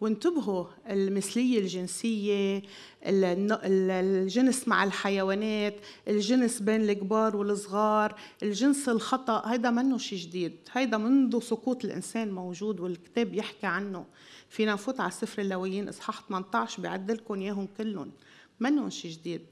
وانتبهوا 0.00 0.66
المثلية 0.90 1.58
الجنسية 1.58 2.62
الجنس 3.04 4.68
مع 4.68 4.84
الحيوانات 4.84 5.76
الجنس 6.08 6.60
بين 6.60 6.80
الكبار 6.90 7.36
والصغار 7.36 8.20
الجنس 8.42 8.88
الخطأ 8.88 9.52
هيدا 9.52 9.70
منه 9.70 9.98
شيء 9.98 10.18
جديد. 10.18 10.56
هيدا 10.72 10.96
منذ 10.96 11.40
سقوط 11.40 11.84
الإنسان 11.84 12.32
موجود 12.32 12.80
والكتاب 12.80 13.34
يحكي 13.34 13.66
عنه. 13.66 14.04
فينا 14.48 14.72
نفوت 14.72 15.00
على 15.00 15.10
سفر 15.10 15.42
اللويين 15.42 15.88
إصحاح 15.88 16.22
18 16.28 16.82
بيعد 16.82 17.10
لكم 17.10 17.40
إياهم 17.40 17.68
كلهم 17.76 18.12
منهم 18.60 18.90
شيء 18.90 19.10
جديد. 19.10 19.46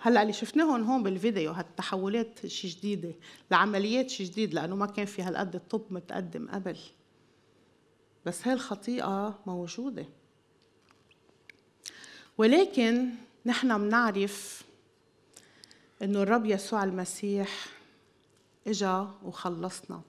هلأ 0.00 0.22
اللي 0.22 0.32
شفناهم 0.32 0.82
هون 0.82 1.02
بالفيديو 1.02 1.52
هالتحولات 1.52 2.46
شيء 2.46 2.70
جديدة. 2.70 3.14
العمليات 3.50 4.10
شيء 4.10 4.26
جديد 4.26 4.54
لأنه 4.54 4.76
ما 4.76 4.86
كان 4.86 5.06
في 5.06 5.22
هالقد 5.22 5.54
الطب 5.54 5.82
متقدم 5.90 6.48
قبل. 6.48 6.76
بس 8.26 8.46
هاي 8.46 8.54
الخطيئة 8.54 9.38
موجودة. 9.46 10.06
ولكن 12.38 13.10
نحن 13.46 13.78
بنعرف 13.78 14.62
إنه 16.02 16.22
الرب 16.22 16.46
يسوع 16.46 16.84
المسيح 16.84 17.66
إجا 18.66 19.10
وخلصنا. 19.24 20.00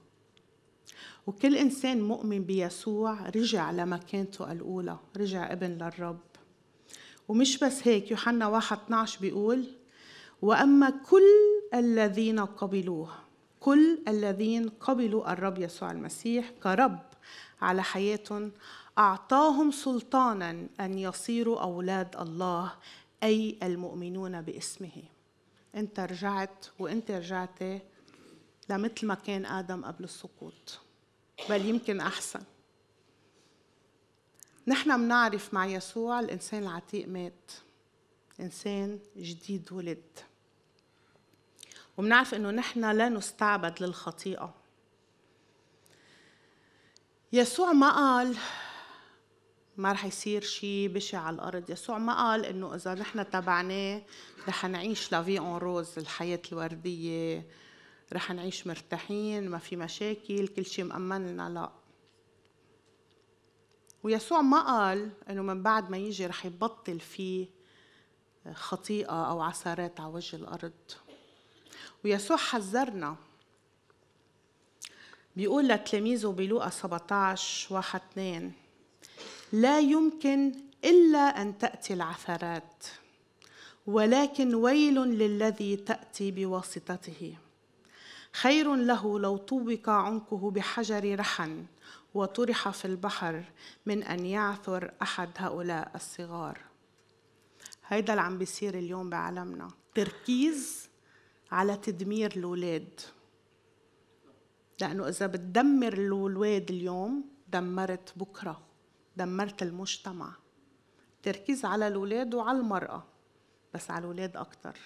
وكل 1.26 1.56
إنسان 1.56 2.00
مؤمن 2.00 2.44
بيسوع 2.44 3.28
رجع 3.28 3.70
لمكانته 3.70 4.52
الأولى 4.52 4.98
رجع 5.16 5.52
ابن 5.52 5.70
للرب. 5.70 6.20
ومش 7.28 7.58
بس 7.58 7.88
هيك 7.88 8.10
يوحنا 8.10 8.46
1 8.46 8.76
12 8.76 9.20
بيقول 9.20 9.64
وأما 10.42 10.90
كل 10.90 11.22
الذين 11.74 12.40
قبلوه 12.40 13.14
كل 13.60 13.98
الذين 14.08 14.68
قبلوا 14.68 15.32
الرب 15.32 15.58
يسوع 15.58 15.90
المسيح 15.90 16.50
كرب 16.62 16.98
على 17.62 17.82
حياتهم 17.82 18.52
أعطاهم 18.98 19.70
سلطانا 19.70 20.66
أن 20.80 20.98
يصيروا 20.98 21.60
أولاد 21.60 22.16
الله 22.16 22.72
أي 23.22 23.58
المؤمنون 23.62 24.42
باسمه. 24.42 25.02
أنت 25.74 26.00
رجعت 26.00 26.66
وأنت 26.78 27.10
رجعتي 27.10 27.80
لمثل 28.68 29.06
ما 29.06 29.14
كان 29.14 29.46
آدم 29.46 29.84
قبل 29.84 30.04
السقوط 30.04 30.80
بل 31.48 31.66
يمكن 31.66 32.00
أحسن. 32.00 32.40
نحن 34.66 34.96
بنعرف 34.96 35.54
مع 35.54 35.66
يسوع 35.66 36.20
الإنسان 36.20 36.62
العتيق 36.62 37.08
مات. 37.08 37.50
إنسان 38.40 38.98
جديد 39.16 39.72
ولد. 39.72 40.18
وبنعرف 41.98 42.34
إنه 42.34 42.50
نحن 42.50 42.90
لا 42.90 43.08
نستعبد 43.08 43.82
للخطيئة. 43.82 44.59
يسوع 47.32 47.72
ما 47.72 47.90
قال 47.90 48.36
ما 49.76 49.92
رح 49.92 50.04
يصير 50.04 50.42
شيء 50.42 50.88
بشع 50.88 51.18
على 51.18 51.34
الأرض 51.34 51.70
يسوع 51.70 51.98
ما 51.98 52.14
قال 52.14 52.44
إنه 52.44 52.74
إذا 52.74 52.94
نحن 52.94 53.30
تبعناه 53.30 54.02
رح 54.48 54.66
نعيش 54.66 55.12
لافي 55.12 55.38
اون 55.38 55.56
روز 55.56 55.98
الحياة 55.98 56.42
الوردية. 56.52 57.46
رح 58.12 58.30
نعيش 58.30 58.66
مرتاحين 58.66 59.48
ما 59.48 59.58
في 59.58 59.76
مشاكل 59.76 60.48
كل 60.48 60.66
شيء 60.66 60.84
مأمن 60.84 61.26
لنا. 61.26 61.48
لا. 61.48 61.72
ويسوع 64.02 64.40
ما 64.40 64.60
قال 64.60 65.10
إنه 65.30 65.42
من 65.42 65.62
بعد 65.62 65.90
ما 65.90 65.96
يجي 65.96 66.26
رح 66.26 66.46
يبطل 66.46 67.00
في 67.00 67.48
خطيئة 68.52 69.30
أو 69.30 69.40
عثرات 69.40 70.00
على 70.00 70.12
وجه 70.12 70.36
الأرض. 70.36 70.72
ويسوع 72.04 72.36
حذرنا 72.36 73.16
بيقول 75.36 75.68
لتلاميذه 75.68 76.26
بلوقا 76.26 76.70
17 76.70 77.74
واحد 77.74 78.00
اثنين 78.10 78.52
لا 79.52 79.80
يمكن 79.80 80.52
إلا 80.84 81.42
أن 81.42 81.58
تأتي 81.58 81.94
العثرات 81.94 82.84
ولكن 83.86 84.54
ويل 84.54 84.94
للذي 84.94 85.76
تأتي 85.76 86.30
بواسطته. 86.30 87.34
خير 88.32 88.74
له 88.74 89.18
لو 89.18 89.36
طوبق 89.36 89.88
عنقه 89.88 90.50
بحجر 90.50 91.18
رحن 91.18 91.64
وطرح 92.14 92.68
في 92.68 92.84
البحر 92.84 93.44
من 93.86 94.02
أن 94.02 94.26
يعثر 94.26 94.92
أحد 95.02 95.28
هؤلاء 95.36 95.90
الصغار. 95.94 96.58
هيدا 97.86 98.12
اللي 98.12 98.22
عم 98.22 98.38
بيصير 98.38 98.78
اليوم 98.78 99.10
بعالمنا. 99.10 99.68
تركيز 99.94 100.88
على 101.52 101.76
تدمير 101.76 102.36
الأولاد. 102.36 103.00
لأنه 104.80 105.08
إذا 105.08 105.26
بتدمر 105.26 105.92
الأولاد 105.92 106.70
اليوم 106.70 107.24
دمرت 107.48 108.12
بكرة 108.16 108.60
دمرت 109.16 109.62
المجتمع. 109.62 110.32
تركيز 111.22 111.64
على 111.64 111.88
الأولاد 111.88 112.34
وعلى 112.34 112.58
المرأة 112.58 113.04
بس 113.74 113.90
على 113.90 113.98
الأولاد 113.98 114.36
أكتر. 114.36 114.76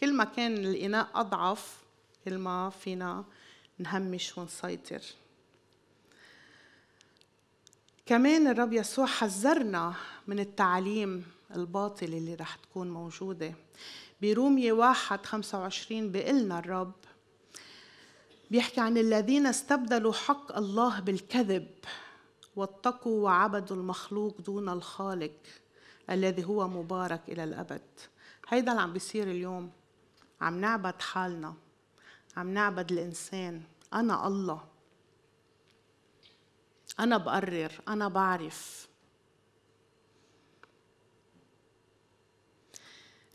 كل 0.00 0.14
ما 0.14 0.24
كان 0.24 0.52
الإناء 0.52 1.08
أضعف 1.14 1.82
كل 2.24 2.38
ما 2.38 2.70
فينا 2.70 3.24
نهمش 3.78 4.38
ونسيطر. 4.38 5.02
كمان 8.06 8.46
الرب 8.46 8.72
يسوع 8.72 9.06
حذرنا 9.06 9.94
من 10.26 10.38
التعليم 10.38 11.26
الباطل 11.56 12.06
اللي 12.06 12.34
رح 12.34 12.54
تكون 12.56 12.90
موجودة. 12.90 13.54
برومية 14.22 14.72
واحد 14.72 15.26
خمسة 15.26 15.60
وعشرين 15.60 16.12
بيقلنا 16.12 16.58
الرب 16.58 16.92
بيحكي 18.50 18.80
عن 18.80 18.98
الذين 18.98 19.46
استبدلوا 19.46 20.12
حق 20.12 20.56
الله 20.56 21.00
بالكذب 21.00 21.68
واتقوا 22.56 23.24
وعبدوا 23.24 23.76
المخلوق 23.76 24.40
دون 24.40 24.68
الخالق 24.68 25.32
الذي 26.10 26.44
هو 26.44 26.68
مبارك 26.68 27.20
إلى 27.28 27.44
الأبد. 27.44 27.82
هيدا 28.48 28.72
اللي 28.72 28.82
عم 28.82 28.92
بيصير 28.92 29.30
اليوم. 29.30 29.70
عم 30.40 30.60
نعبد 30.60 31.02
حالنا 31.02 31.54
عم 32.36 32.54
نعبد 32.54 32.92
الإنسان. 32.92 33.62
أنا 33.92 34.26
الله. 34.26 34.64
أنا 37.00 37.16
بقرر 37.16 37.72
أنا 37.88 38.08
بعرف. 38.08 38.89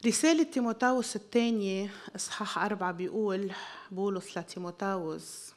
رسالة 0.06 0.44
تيموتاوس 0.44 1.16
الثانية 1.16 1.90
إصحاح 2.16 2.58
أربعة 2.58 2.92
بيقول 2.92 3.52
بولس 3.92 4.38
لتيموتاوس 4.38 5.54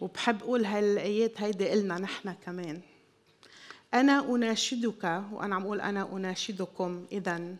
وبحب 0.00 0.42
أقول 0.42 0.64
هالآيات 0.64 1.40
هيدي 1.40 1.72
إلنا 1.72 1.98
نحن 1.98 2.32
كمان. 2.32 2.80
أنا 3.94 4.34
أناشدك 4.34 5.22
وأنا 5.32 5.54
عم 5.54 5.62
أقول 5.62 5.80
أنا 5.80 6.12
أناشدكم 6.12 7.06
إذا 7.12 7.56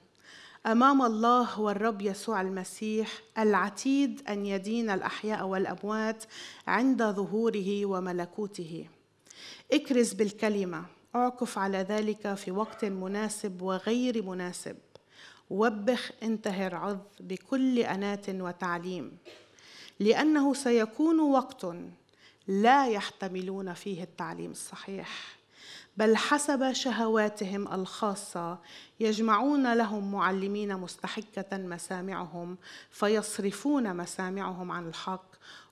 أمام 0.67 1.03
الله 1.03 1.61
والرب 1.61 2.03
يسوع 2.03 2.41
المسيح 2.41 3.09
العتيد 3.39 4.23
أن 4.29 4.47
يدين 4.47 4.91
الأحياء 4.91 5.47
والأموات 5.47 6.25
عند 6.67 7.03
ظهوره 7.03 7.87
وملكوته. 7.87 8.87
اكرز 9.73 10.13
بالكلمة 10.13 10.85
أعكف 11.15 11.59
على 11.59 11.79
ذلك 11.79 12.35
في 12.35 12.51
وقت 12.51 12.85
مناسب 12.85 13.63
وغير 13.63 14.23
مناسب. 14.23 14.77
وبخ 15.51 16.13
انتهر 16.23 16.75
عظ 16.75 16.99
بكل 17.21 17.79
أناة 17.79 18.23
وتعليم 18.29 19.19
لأنه 20.01 20.55
سيكون 20.55 21.21
وقت 21.21 21.67
لا 22.49 22.89
يحتملون 22.89 23.75
فيه 23.75 24.03
التعليم 24.03 24.51
الصحيح 24.51 25.41
بل 25.97 26.17
حسب 26.17 26.73
شهواتهم 26.73 27.73
الخاصة 27.73 28.59
يجمعون 29.01 29.73
لهم 29.73 30.13
معلمين 30.13 30.77
مستحكه 30.77 31.57
مسامعهم 31.57 32.59
فيصرفون 32.91 33.97
مسامعهم 33.97 34.73
عن 34.73 34.89
الحق 34.89 35.27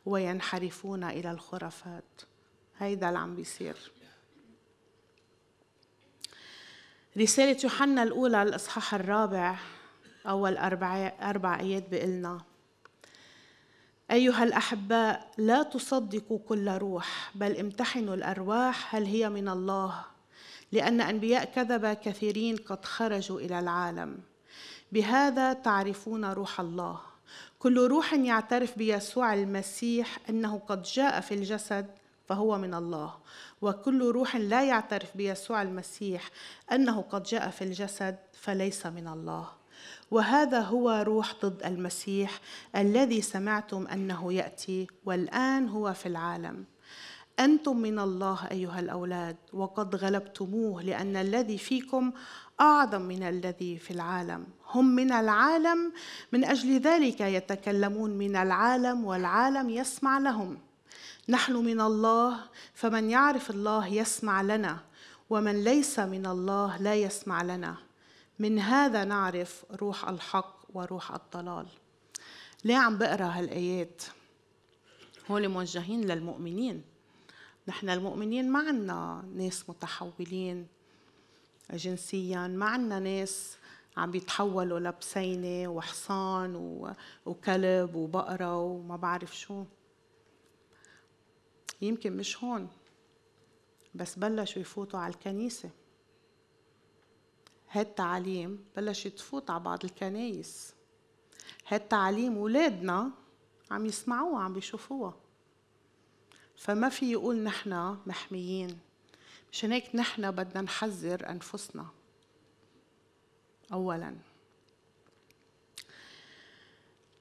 وينحرفون 0.07 1.05
إلى 1.05 1.31
الخرافات. 1.31 2.23
هيدا 2.79 3.09
اللي 3.09 3.19
عم 3.19 3.35
بيصير. 3.35 3.93
رسالة 7.19 7.57
يوحنا 7.65 8.03
الأولى 8.03 8.43
الإصحاح 8.43 8.95
الرابع 8.95 9.57
أول 10.27 10.57
أربع 10.57 11.13
أربع 11.23 11.61
آيات 11.61 11.89
بيقلنا 11.89 12.39
أيها 14.11 14.45
الأحباء 14.45 15.31
لا 15.39 15.63
تصدقوا 15.63 16.39
كل 16.49 16.69
روح 16.69 17.33
بل 17.35 17.57
امتحنوا 17.57 18.15
الأرواح 18.15 18.95
هل 18.95 19.05
هي 19.05 19.29
من 19.29 19.49
الله؟ 19.49 20.05
لأن 20.73 21.01
أنبياء 21.01 21.45
كذبة 21.45 21.95
كثيرين 21.95 22.57
قد 22.57 22.85
خرجوا 22.85 23.41
إلى 23.41 23.59
العالم. 23.59 24.19
بهذا 24.93 25.53
تعرفون 25.53 26.25
روح 26.25 26.61
الله. 26.61 27.01
كل 27.59 27.87
روح 27.87 28.15
يعترف 28.15 28.79
بيسوع 28.79 29.35
المسيح 29.35 30.19
أنه 30.29 30.59
قد 30.69 30.83
جاء 30.83 31.21
في 31.21 31.35
الجسد 31.35 31.87
فهو 32.29 32.59
من 32.59 32.75
الله. 32.75 33.15
وكل 33.63 34.11
روح 34.11 34.37
لا 34.37 34.65
يعترف 34.65 35.17
بيسوع 35.17 35.63
المسيح 35.63 36.31
أنه 36.73 37.01
قد 37.01 37.23
جاء 37.23 37.51
في 37.51 37.65
الجسد 37.65 38.17
فليس 38.33 38.87
من 38.87 39.09
الله. 39.09 39.49
وهذا 40.11 40.61
هو 40.61 40.91
روح 41.07 41.35
ضد 41.45 41.63
المسيح 41.65 42.41
الذي 42.77 43.23
سمعتم 43.23 43.87
أنه 43.87 44.33
يأتي 44.33 44.87
والآن 45.05 45.69
هو 45.69 45.93
في 45.93 46.07
العالم. 46.07 46.65
أنتم 47.41 47.77
من 47.77 47.99
الله 47.99 48.49
أيها 48.51 48.81
الأولاد 48.81 49.37
وقد 49.53 49.97
غلبتموه 49.97 50.83
لأن 50.83 51.17
الذي 51.17 51.59
فيكم 51.59 52.13
أعظم 52.61 53.03
من 53.03 53.23
الذي 53.23 53.79
في 53.79 53.91
العالم. 53.91 54.47
هم 54.71 54.85
من 54.95 55.13
العالم 55.13 55.93
من 56.33 56.45
أجل 56.45 56.81
ذلك 56.81 57.21
يتكلمون 57.21 58.11
من 58.11 58.37
العالم 58.37 59.05
والعالم 59.05 59.71
يسمع 59.71 60.19
لهم. 60.19 60.59
نحن 61.31 61.53
من 61.53 61.81
الله 61.81 62.41
فمن 62.75 63.11
يعرف 63.11 63.51
الله 63.51 63.87
يسمع 63.87 64.43
لنا 64.43 64.79
ومن 65.31 65.65
ليس 65.65 65.99
من 65.99 66.27
الله 66.27 66.77
لا 66.77 66.95
يسمع 66.95 67.43
لنا. 67.43 67.77
من 68.39 68.59
هذا 68.59 69.05
نعرف 69.05 69.65
روح 69.73 70.09
الحق 70.09 70.57
وروح 70.75 71.15
الضلال. 71.15 71.67
ليه 72.65 72.77
عم 72.77 72.99
بقرأ 72.99 73.25
هالآيات؟ 73.25 74.03
هول 75.31 75.49
موجهين 75.49 76.01
للمؤمنين. 76.05 76.83
نحن 77.69 77.91
المؤمنين 77.91 78.53
ما 78.53 78.59
عنا 78.59 79.25
ناس 79.37 79.65
متحولين 79.71 80.67
جنسيا 81.73 82.47
ما 82.47 82.67
عنا 82.67 82.99
ناس 82.99 83.57
عم 83.97 84.11
بيتحولوا 84.11 84.81
لبسينة 84.81 85.69
وحصان 85.69 86.55
وكلب 87.27 87.95
وبقرة 87.95 88.59
وما 88.59 88.97
بعرف 88.97 89.39
شو. 89.39 89.65
يمكن 91.81 92.17
مش 92.17 92.45
هون 92.45 92.69
بس 93.95 94.19
بلشوا 94.19 94.63
يفوتوا 94.63 95.01
على 95.01 95.15
الكنيسة. 95.15 95.71
هالتعليم 97.71 98.65
بلشت 98.77 99.07
تفوت 99.09 99.51
على 99.51 99.61
بعض 99.61 99.85
الكنايس. 99.85 100.75
هالتعليم 101.69 102.37
ولادنا 102.37 103.11
عم 103.71 103.87
يسمعوها 103.87 104.43
عم 104.43 104.53
بيشوفوها 104.53 105.15
فما 106.57 106.89
في 106.89 107.13
يقول 107.13 107.37
نحن 107.37 107.99
محميين. 108.07 108.79
مشان 109.53 109.73
هيك 109.73 109.95
نحن 109.95 110.31
بدنا 110.31 110.63
نحذر 110.63 111.29
أنفسنا. 111.31 111.87
اولا. 113.73 114.17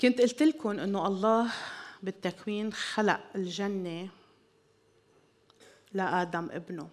كنت 0.02 0.22
قلت 0.22 0.44
لكم 0.44 0.70
إنه 0.70 1.08
الله 1.08 1.52
بالتكوين 2.04 2.74
خلق 2.74 3.24
الجنة 3.36 4.10
لآدم 5.94 6.48
ابنه. 6.52 6.90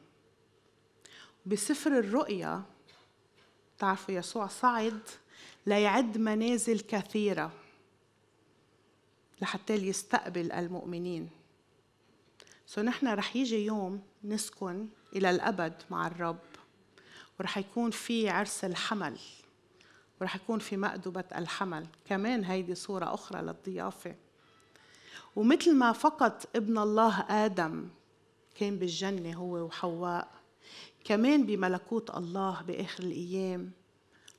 بسفر 1.47 1.99
الرؤيا 1.99 2.63
تعرفوا 3.79 4.15
يسوع 4.15 4.47
صعد 4.47 5.01
ليعد 5.67 6.19
منازل 6.19 6.81
كثيرة 6.81 7.53
لحتى 9.41 9.75
يستقبل 9.75 10.53
المؤمنين. 10.53 11.31
سو 12.67 12.81
نحن 12.81 13.09
رح 13.09 13.37
يجي 13.37 13.65
يوم 13.67 14.03
نسكن 14.25 14.89
إلى 15.17 15.31
الأبد 15.31 15.83
مع 15.91 16.07
الرب 16.07 16.39
ورح 17.41 17.59
يكون 17.59 17.91
في 17.91 18.29
عرس 18.29 18.65
الحمل 18.65 19.19
ورح 20.21 20.37
يكون 20.37 20.59
في 20.59 20.77
مأدبة 20.77 21.25
الحمل. 21.37 21.87
كمان 22.05 22.45
هيدي 22.45 22.75
صورة 22.75 23.15
أخرى 23.15 23.43
للضيافة. 23.43 24.15
ومثل 25.37 25.75
ما 25.75 25.93
فقط 25.93 26.57
ابن 26.57 26.79
الله 26.79 27.21
آدم 27.21 27.89
كان 28.55 28.79
بالجنة 28.79 29.35
هو 29.35 29.65
وحواء. 29.65 30.29
كمان 31.05 31.47
بملكوت 31.47 32.17
الله 32.17 32.63
بآخر 32.63 33.03
الأيام 33.03 33.73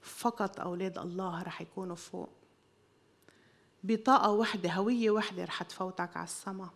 فقط 0.01 0.59
أولاد 0.59 0.97
الله 0.97 1.43
رح 1.43 1.61
يكونوا 1.61 1.95
فوق. 1.95 2.29
بطاقة 3.83 4.31
وحدة 4.31 4.73
هوية 4.73 5.11
وحدة 5.11 5.43
رح 5.43 5.63
تفوتك 5.63 6.17
على 6.17 6.23
السما. 6.23 6.69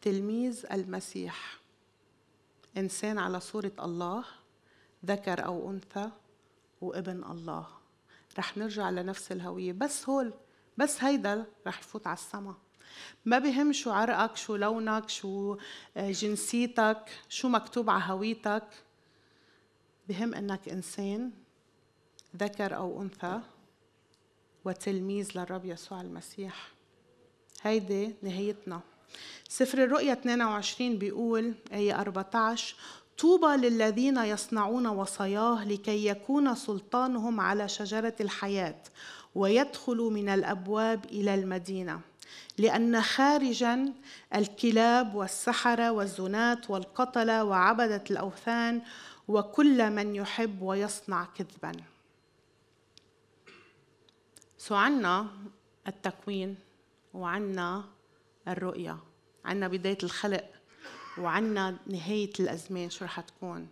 تلميذ 0.00 0.66
المسيح. 0.72 1.60
إنسان 2.76 3.18
على 3.18 3.40
صورة 3.40 3.72
الله 3.78 4.24
ذكر 5.06 5.44
أو 5.44 5.70
أنثى 5.70 6.10
وابن 6.80 7.24
الله. 7.24 7.66
رح 8.38 8.56
نرجع 8.56 8.90
لنفس 8.90 9.32
الهوية. 9.32 9.72
بس 9.72 10.08
هول 10.08 10.32
بس 10.78 11.04
هيدا 11.04 11.46
رح 11.66 11.80
يفوت 11.80 12.06
على 12.06 12.16
السما. 12.16 12.54
ما 13.24 13.38
بهم 13.38 13.72
شو 13.72 13.90
عرقك 13.90 14.36
شو 14.36 14.56
لونك 14.56 15.08
شو 15.08 15.56
آه، 15.96 16.10
جنسيتك 16.10 17.10
شو 17.28 17.48
مكتوب 17.48 17.90
على 17.90 18.02
هويتك. 18.06 18.64
بهم 20.08 20.34
إنك 20.34 20.68
إنسان 20.68 21.30
ذكر 22.36 22.76
أو 22.76 23.02
أنثى 23.02 23.40
وتلميذ 24.64 25.30
للرب 25.34 25.64
يسوع 25.64 26.00
المسيح. 26.00 26.68
هيدي 27.62 28.14
نهايتنا. 28.22 28.80
سفر 29.48 29.84
الرؤيا 29.84 30.12
22 30.12 30.98
بيقول 30.98 31.54
آية 31.72 32.00
14 32.00 32.76
طوبى 33.18 33.46
للذين 33.46 34.16
يصنعون 34.16 34.86
وصاياه 34.86 35.64
لكي 35.64 36.06
يكون 36.06 36.54
سلطانهم 36.54 37.40
على 37.40 37.68
شجرة 37.68 38.14
الحياة 38.20 38.82
ويدخلوا 39.34 40.10
من 40.10 40.28
الأبواب 40.28 41.04
إلى 41.04 41.34
المدينة. 41.34 42.00
لأن 42.60 43.02
خارجا 43.02 43.92
الكلاب 44.34 45.14
والسحرة 45.14 45.90
والزنات 45.90 46.70
والقتلة 46.70 47.44
وعبدة 47.44 48.04
الأوثان 48.10 48.82
وكل 49.28 49.90
من 49.90 50.14
يحب 50.14 50.62
ويصنع 50.62 51.24
كذبا. 51.24 51.72
سو 54.58 54.74
عنا 54.74 55.26
التكوين 55.88 56.56
وعنا 57.14 57.84
الرؤية 58.48 58.98
عنا 59.44 59.68
بداية 59.68 59.98
الخلق 60.02 60.50
وعنا 61.18 61.76
نهاية 61.86 62.32
الأزمان 62.40 62.90
شو 62.90 63.04
رح 63.04 63.20
تكون. 63.20 63.68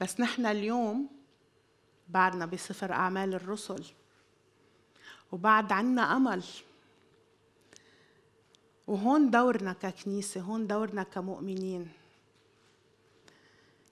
بس 0.00 0.20
نحن 0.20 0.46
اليوم 0.46 1.08
بعدنا 2.08 2.46
بسفر 2.46 2.92
أعمال 2.92 3.34
الرسل 3.34 3.84
وبعد 5.32 5.72
عنا 5.72 6.16
أمل. 6.16 6.42
وهون 8.86 9.30
دورنا 9.30 9.72
ككنيسة 9.72 10.40
هون 10.40 10.66
دورنا 10.66 11.02
كمؤمنين. 11.02 11.88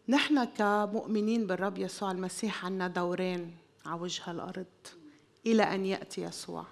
نحن 0.09 0.45
كمؤمنين 0.45 1.47
بالرب 1.47 1.79
يسوع 1.79 2.11
المسيح 2.11 2.65
عنا 2.65 2.89
دورين 2.89 3.57
على 3.87 4.01
وجه 4.01 4.31
الأرض 4.31 4.67
إلى 5.47 5.63
أن 5.63 5.87
يأتي 5.87 6.23
يسوع. 6.23 6.67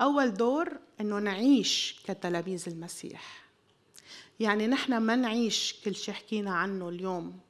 أول 0.00 0.34
دور 0.34 0.68
إنه 1.00 1.18
نعيش 1.18 2.02
كتلاميذ 2.04 2.68
المسيح. 2.68 3.50
يعني 4.40 4.66
نحن 4.66 4.96
ما 4.96 5.16
نعيش 5.16 5.80
كل 5.84 5.94
شيء 5.94 6.14
حكينا 6.14 6.50
عنه 6.50 6.88
اليوم 6.88 7.40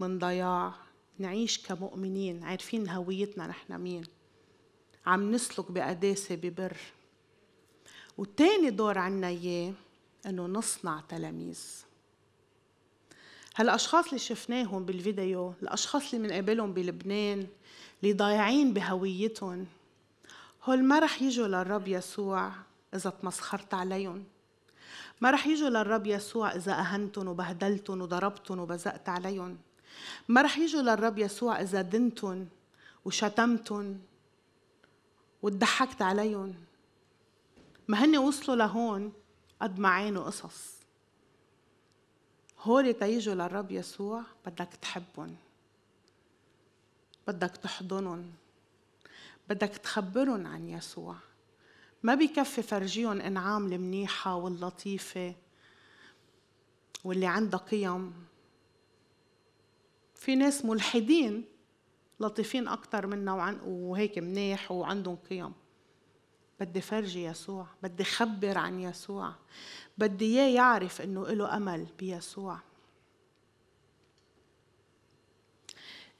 من 0.00 0.18
ضياع 0.18 0.74
نعيش 1.18 1.66
كمؤمنين 1.66 2.44
عارفين 2.44 2.88
هويتنا 2.88 3.46
نحن 3.46 3.80
مين. 3.80 4.04
عم 5.06 5.30
نسلك 5.30 5.70
بقداسة 5.70 6.34
ببر. 6.34 6.76
والتاني 8.20 8.70
دور 8.70 8.98
عنا 8.98 9.28
إياه 9.28 9.72
إنه 10.26 10.46
نصنع 10.46 11.02
تلاميذ. 11.08 11.60
هالأشخاص 13.56 14.04
اللي 14.04 14.18
شفناهم 14.18 14.84
بالفيديو 14.84 15.54
الأشخاص 15.62 16.14
اللي 16.14 16.28
بنقابلهم 16.28 16.72
بلبنان 16.72 17.46
اللي 18.02 18.12
ضايعين 18.12 18.72
بهويتهم 18.72 19.66
هول 20.64 20.84
ما 20.84 20.98
رح 20.98 21.22
يجوا 21.22 21.48
للرب 21.48 21.88
يسوع 21.88 22.52
إذا 22.94 23.10
تمسخرت 23.10 23.74
عليهم. 23.74 24.24
ما 25.20 25.30
رح 25.30 25.46
يجوا 25.46 25.68
للرب 25.68 26.06
يسوع 26.06 26.54
إذا 26.54 26.72
أهنتهم 26.72 27.28
وبهدلتهم 27.28 28.02
وضربتهم 28.02 28.58
وبزقت 28.58 29.08
عليهم. 29.08 29.58
ما 30.28 30.42
رح 30.42 30.58
يجوا 30.58 30.82
للرب 30.82 31.18
يسوع 31.18 31.60
إذا 31.60 31.82
دنتهم 31.82 32.48
وشتمتهم 33.04 34.00
وضحكت 35.42 36.02
عليهم. 36.02 36.54
ما 37.90 38.04
هن 38.04 38.16
وصلوا 38.16 38.56
لهون 38.56 39.12
قد 39.60 39.78
ما 39.78 39.88
عانوا 39.88 40.24
قصص. 40.24 40.74
هول 42.60 42.94
تيجوا 42.94 43.34
للرب 43.34 43.70
يسوع 43.70 44.22
بدك 44.46 44.68
تحبهم. 44.82 45.36
بدك 47.28 47.56
تحضنهم. 47.56 48.32
بدك 49.48 49.68
تخبرهم 49.68 50.46
عن 50.46 50.68
يسوع. 50.68 51.16
ما 52.02 52.14
بيكفي 52.14 52.62
فرجيهم 52.62 53.20
إنعام 53.20 53.72
المنيحة 53.72 54.34
واللطيفة 54.34 55.34
واللي 57.04 57.26
عندها 57.26 57.60
قيم. 57.60 58.12
في 60.14 60.34
ناس 60.34 60.64
ملحدين 60.64 61.44
لطيفين 62.20 62.68
أكثر 62.68 63.06
منا 63.06 63.60
وهيك 63.64 64.18
منيح 64.18 64.72
وعندهم 64.72 65.16
قيم. 65.16 65.59
بدي 66.60 66.80
فرجي 66.80 67.24
يسوع 67.24 67.66
بدي 67.82 68.04
خبر 68.04 68.58
عن 68.58 68.80
يسوع 68.80 69.34
بدي 69.98 70.24
إياه 70.24 70.54
يعرف 70.54 71.00
إنه 71.00 71.26
له 71.26 71.56
أمل 71.56 71.86
بيسوع. 71.98 72.58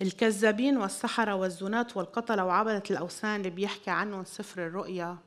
الكذابين 0.02 0.76
والسحرة 0.76 1.34
والزنات 1.34 1.96
والقتلة 1.96 2.44
وعبدة 2.44 2.82
الأوثان 2.90 3.36
اللي 3.36 3.50
بيحكي 3.50 3.90
عنهم 3.90 4.24
سفر 4.24 4.66
الرؤيا 4.66 5.18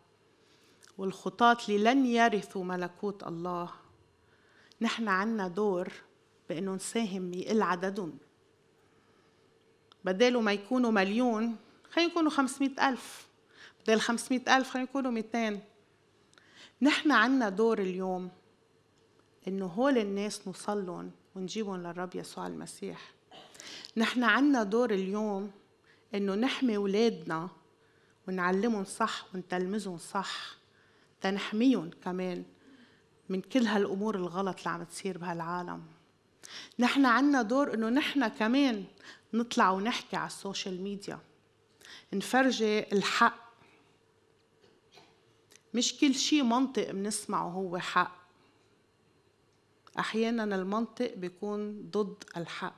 والخطاة 0.97 1.57
اللي 1.69 1.83
لن 1.83 2.05
يرثوا 2.05 2.63
ملكوت 2.63 3.23
الله. 3.23 3.69
نحن 4.81 5.07
عنا 5.07 5.47
دور 5.47 5.93
بأنه 6.49 6.75
نساهم 6.75 7.33
يقل 7.33 7.61
عددهم. 7.61 8.17
بداله 10.05 10.41
ما 10.41 10.53
يكونوا 10.53 10.91
مليون 10.91 11.55
خلينا 11.91 12.11
يكونوا 12.11 12.31
خمسمائة 12.31 12.89
ألف. 12.89 13.27
بدل 13.87 13.99
خمسمائة 13.99 14.57
ألف 14.57 14.69
خلينا 14.69 14.89
يكونوا 14.89 15.11
ميتين. 15.11 15.59
نحن 16.81 17.11
عنا 17.11 17.49
دور 17.49 17.79
اليوم 17.79 18.29
إنه 19.47 19.65
هول 19.65 19.97
الناس 19.97 20.47
نوصلهم 20.47 21.11
ونجيبهم 21.35 21.83
للرب 21.83 22.15
يسوع 22.15 22.47
المسيح. 22.47 23.13
نحن 23.97 24.23
عنا 24.23 24.63
دور 24.63 24.91
اليوم 24.91 25.51
إنه 26.15 26.35
نحمي 26.35 26.75
أولادنا 26.75 27.49
ونعلمهم 28.27 28.85
صح 28.85 29.25
ونتلمذهم 29.33 29.97
صح 29.97 30.55
تنحميهم 31.21 31.89
كمان 32.03 32.43
من 33.29 33.41
كل 33.41 33.65
هالأمور 33.65 34.15
الغلط 34.15 34.57
اللي 34.57 34.69
عم 34.69 34.83
تصير 34.83 35.17
بهالعالم. 35.17 35.83
نحن 36.79 37.05
عنا 37.05 37.41
دور 37.41 37.73
إنه 37.73 37.89
نحن 37.89 38.27
كمان 38.27 38.85
نطلع 39.33 39.71
ونحكي 39.71 40.15
على 40.15 40.27
السوشيال 40.27 40.81
ميديا. 40.81 41.19
نفرجي 42.13 42.79
الحق 42.79 43.42
مش 45.73 45.97
كل 45.97 46.15
شيء 46.15 46.43
منطق 46.43 46.91
بنسمعه 46.91 47.49
هو 47.49 47.77
حق. 47.77 48.23
أحيانا 49.99 50.55
المنطق 50.55 51.13
بيكون 51.13 51.89
ضد 51.91 52.23
الحق. 52.37 52.75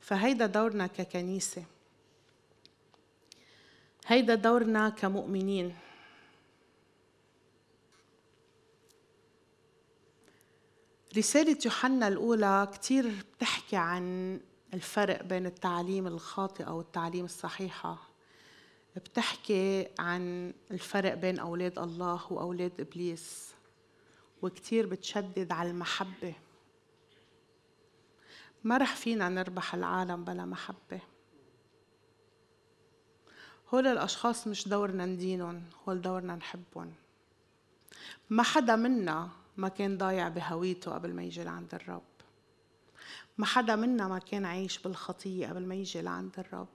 فهيدا 0.00 0.46
دورنا 0.46 0.86
ككنيسة. 0.86 1.64
هيدا 4.06 4.34
دورنا 4.34 4.88
كمؤمنين. 4.88 5.76
رسالة 11.16 11.58
يوحنا 11.64 12.08
الأولى 12.08 12.68
كتير 12.72 13.24
بتحكي 13.36 13.76
عن 13.76 14.40
الفرق 14.74 15.22
بين 15.22 15.46
التعليم 15.46 16.06
الخاطئة 16.06 16.70
والتعليم 16.70 17.24
الصحيحة. 17.24 18.09
بتحكي 18.96 19.88
عن 19.98 20.52
الفرق 20.70 21.14
بين 21.14 21.38
أولاد 21.38 21.78
الله 21.78 22.32
وأولاد 22.32 22.80
إبليس 22.80 23.54
وكتير 24.42 24.86
بتشدد 24.86 25.52
على 25.52 25.70
المحبة. 25.70 26.34
ما 28.64 28.76
رح 28.76 28.96
فينا 28.96 29.28
نربح 29.28 29.74
العالم 29.74 30.24
بلا 30.24 30.44
محبة. 30.44 31.00
هول 33.74 33.86
الأشخاص 33.86 34.46
مش 34.46 34.68
دورنا 34.68 35.06
ندينهم 35.06 35.62
هول 35.88 36.02
دورنا 36.02 36.34
نحبهم. 36.34 36.92
ما 38.30 38.42
حدا 38.42 38.76
منا 38.76 39.28
ما 39.56 39.68
كان 39.68 39.98
ضايع 39.98 40.28
بهويته 40.28 40.94
قبل 40.94 41.14
ما 41.14 41.22
يجي 41.22 41.44
لعند 41.44 41.74
الرب. 41.74 42.02
ما 43.38 43.46
حدا 43.46 43.76
منا 43.76 44.08
ما 44.08 44.18
كان 44.18 44.44
عايش 44.44 44.78
بالخطية 44.78 45.48
قبل 45.48 45.66
ما 45.66 45.74
يجي 45.74 46.02
لعند 46.02 46.38
الرب. 46.38 46.68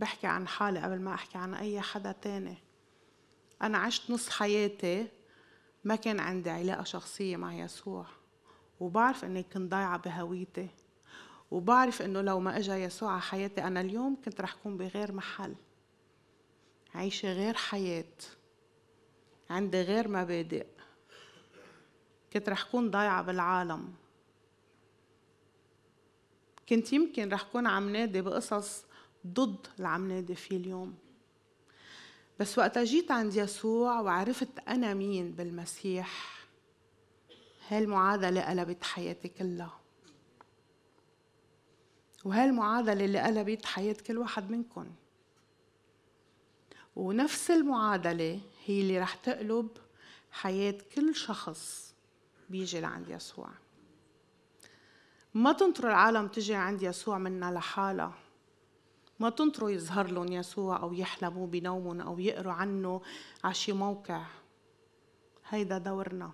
بحكي 0.00 0.26
عن 0.26 0.48
حالي 0.48 0.80
قبل 0.80 1.00
ما 1.00 1.14
أحكي 1.14 1.38
عن 1.38 1.54
أي 1.54 1.80
حدا 1.80 2.12
تاني. 2.12 2.58
أنا 3.62 3.78
عشت 3.78 4.10
نص 4.10 4.28
حياتي 4.28 5.08
ما 5.84 5.96
كان 5.96 6.20
عندي 6.20 6.50
علاقة 6.50 6.84
شخصية 6.84 7.36
مع 7.36 7.54
يسوع 7.54 8.06
وبعرف 8.80 9.24
إني 9.24 9.42
كنت 9.42 9.70
ضايعة 9.70 9.98
بهويتي 9.98 10.68
وبعرف 11.50 12.02
إنه 12.02 12.20
لو 12.20 12.40
ما 12.40 12.58
إجا 12.58 12.76
يسوع 12.76 13.12
على 13.12 13.20
حياتي 13.20 13.64
أنا 13.64 13.80
اليوم 13.80 14.16
كنت 14.24 14.40
رح 14.40 14.54
كون 14.54 14.76
بغير 14.76 15.12
محل. 15.12 15.54
عايشة 16.94 17.32
غير 17.32 17.54
حياة 17.54 18.14
عندي 19.50 19.82
غير 19.82 20.08
مبادئ. 20.08 20.66
كنت 22.32 22.48
رح 22.48 22.62
كون 22.62 22.90
ضايعة 22.90 23.22
بالعالم. 23.22 23.94
كنت 26.68 26.92
يمكن 26.92 27.28
رح 27.28 27.42
كون 27.42 27.66
عم 27.66 27.90
نادي 27.90 28.22
بقصص 28.22 28.89
ضد 29.26 29.66
اللي 29.76 29.88
عم 29.88 30.08
نادي 30.08 30.34
فيه 30.34 30.56
اليوم. 30.56 30.94
بس 32.40 32.58
وقت 32.58 32.78
جيت 32.78 33.10
عند 33.10 33.34
يسوع 33.34 34.00
وعرفت 34.00 34.58
أنا 34.68 34.94
مين 34.94 35.32
بالمسيح 35.32 36.40
هالمعادلة 37.68 38.50
قلبت 38.50 38.84
حياتي 38.84 39.28
كلها؟ 39.28 39.80
وهالمعادلة 42.24 43.04
اللي 43.04 43.20
قلبت 43.20 43.66
حياة 43.66 43.96
كل 44.06 44.18
واحد 44.18 44.50
منكم؟ 44.50 44.90
ونفس 46.96 47.50
المعادلة 47.50 48.40
هي 48.64 48.80
اللي 48.80 48.98
رح 48.98 49.14
تقلب 49.14 49.68
حياة 50.30 50.78
كل 50.94 51.14
شخص 51.14 51.94
بيجي 52.50 52.80
لعند 52.80 53.08
يسوع. 53.08 53.50
ما 55.34 55.52
تنطروا 55.52 55.90
العالم 55.90 56.28
تجي 56.28 56.54
عند 56.54 56.82
يسوع 56.82 57.18
منا 57.18 57.52
لحالها. 57.52 58.14
ما 59.20 59.30
تنطروا 59.30 59.70
يظهر 59.70 60.10
لهم 60.10 60.32
يسوع 60.32 60.82
أو 60.82 60.92
يحلموا 60.92 61.46
بنومهم 61.46 62.00
أو 62.00 62.18
يقروا 62.18 62.52
عنه 62.52 63.02
على 63.44 63.54
شي 63.54 63.72
موقع. 63.72 64.26
هيدا 65.48 65.78
دورنا. 65.78 66.32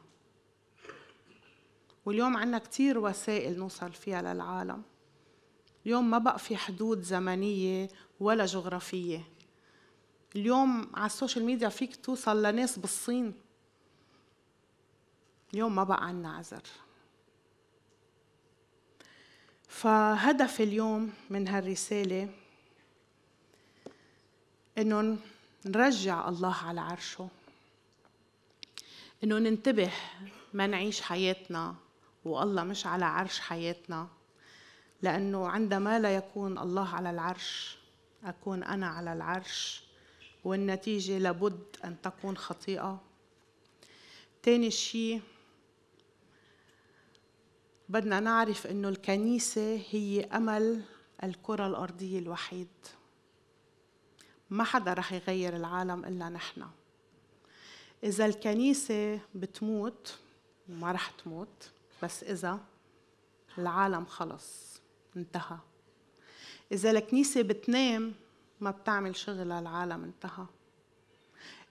واليوم 2.05 2.37
عنا 2.37 2.59
كتير 2.59 2.99
وسائل 2.99 3.59
نوصل 3.59 3.92
فيها 3.92 4.22
للعالم. 4.22 4.83
اليوم 5.87 6.11
ما 6.11 6.18
بقى 6.18 6.38
في 6.38 6.57
حدود 6.57 7.03
زمنية 7.03 7.88
ولا 8.20 8.46
جغرافية. 8.46 9.29
اليوم 10.37 10.90
على 10.94 11.07
ال 11.07 11.12
social 11.12 11.44
media 11.44 11.68
فيك 11.68 11.96
توصل 11.96 12.42
لناس 12.42 12.79
بالصين. 12.79 13.35
اليوم 15.55 15.75
ما 15.75 15.85
بقى 15.85 16.07
عنا 16.07 16.37
عذر. 16.37 16.62
فهدف 19.68 20.61
اليوم 20.61 21.12
من 21.31 21.49
هالرسالة 21.49 22.45
إنه 24.78 25.18
نرجع 25.66 26.28
الله 26.28 26.54
على 26.54 26.80
عرشه. 26.80 27.28
إنه 29.24 29.38
ننتبه 29.38 29.92
ما 30.54 30.66
نعيش 30.66 31.00
حياتنا 31.00 31.74
والله 32.24 32.64
مش 32.64 32.86
على 32.86 33.04
عرش 33.04 33.40
حياتنا. 33.40 34.08
لأنه 35.02 35.48
عندما 35.48 35.98
لا 35.98 36.16
يكون 36.16 36.58
الله 36.58 36.94
على 36.94 37.10
العرش 37.10 37.78
أكون 38.24 38.62
أنا 38.62 38.86
على 38.86 39.12
العرش 39.12 39.82
والنتيجة 40.44 41.18
لابد 41.18 41.76
أن 41.84 41.96
تكون 42.02 42.36
خطيئة. 42.36 43.00
تاني 44.42 44.70
شيء 44.70 45.22
بدنا 47.88 48.20
نعرف 48.20 48.66
إنه 48.66 48.88
الكنيسة 48.88 49.80
هي 49.90 50.24
أمل 50.24 50.82
الكرة 51.24 51.66
الأرضية 51.66 52.18
الوحيد. 52.18 52.68
ما 54.50 54.64
حدا 54.64 54.92
رح 54.92 55.12
يغير 55.12 55.56
العالم 55.56 56.04
إلا 56.04 56.28
نحن. 56.28 56.66
إذا 58.04 58.26
الكنيسة 58.26 59.20
بتموت 59.35 60.18
ما 60.68 60.92
رح 60.92 61.11
تموت 61.11 61.70
بس 62.02 62.22
إذا 62.22 62.61
العالم 63.59 64.04
خلص 64.04 64.80
انتهى. 65.16 65.59
إذا 66.72 66.90
الكنيسة 66.90 67.42
بتنام 67.42 68.14
ما 68.61 68.70
بتعمل 68.70 69.16
شغل 69.16 69.48
للعالم 69.48 70.04
انتهى. 70.04 70.46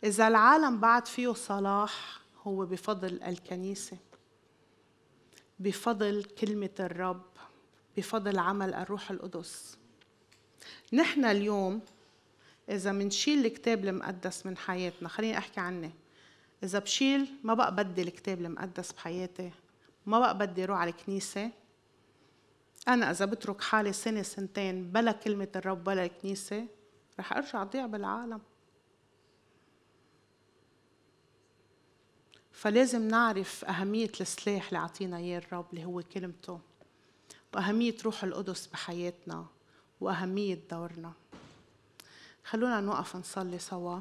إذا 0.04 0.28
العالم 0.28 0.80
بعد 0.80 1.08
فيه 1.08 1.34
صلاح 1.34 2.20
هو 2.44 2.66
بفضل 2.66 3.24
الكنيسة. 3.24 3.98
بفضل 5.60 6.24
كلمة 6.24 6.76
الرب 6.80 7.26
بفضل 7.98 8.40
عمل 8.40 8.74
الروح 8.74 9.12
القدس. 9.12 9.78
نحن 10.94 11.26
اليوم 11.26 11.82
إذا 12.70 12.92
منشيل 12.92 13.46
الكتاب 13.46 13.86
المقدس 13.86 14.46
من 14.46 14.58
حياتنا 14.58 15.10
خليني 15.10 15.38
أحكي 15.38 15.60
عني 15.60 15.92
إذا 16.64 16.80
بشيل 16.80 17.28
ما 17.44 17.54
بقى 17.54 17.76
بدي 17.76 18.02
الكتاب 18.02 18.42
المقدس 18.42 18.92
بحياتي. 18.92 19.52
ما 20.06 20.20
بقى 20.20 20.38
بدي 20.38 20.64
أروح 20.64 20.80
على 20.80 20.92
الكنيسة. 20.92 21.52
أنا 22.88 23.12
إذا 23.12 23.26
بترك 23.26 23.62
حالي 23.62 23.94
سنة 23.94 24.22
سنتين 24.22 24.92
بلا 24.92 25.12
كلمة 25.12 25.48
الرب 25.56 25.84
بلا 25.84 26.06
الكنيسة 26.06 26.68
رح 27.20 27.34
أرجع 27.34 27.62
أضيع 27.62 27.86
بالعالم. 27.86 28.42
فلازم 32.52 33.08
نعرف 33.08 33.66
أهمية 33.66 34.12
السلاح 34.22 34.68
اللي 34.68 34.80
عطينا 34.80 35.18
إياه 35.18 35.38
الرب 35.38 35.66
اللي 35.74 35.86
هو 35.86 36.02
كلمته 36.14 36.60
وأهمية 37.54 37.96
روح 38.06 38.24
القدس 38.24 38.68
بحياتنا 38.68 39.46
وأهمية 40.02 40.60
دورنا. 40.72 41.14
خلونا 42.46 42.82
نوقف 42.82 43.16
نصلي 43.16 43.60
سوا. 43.60 44.00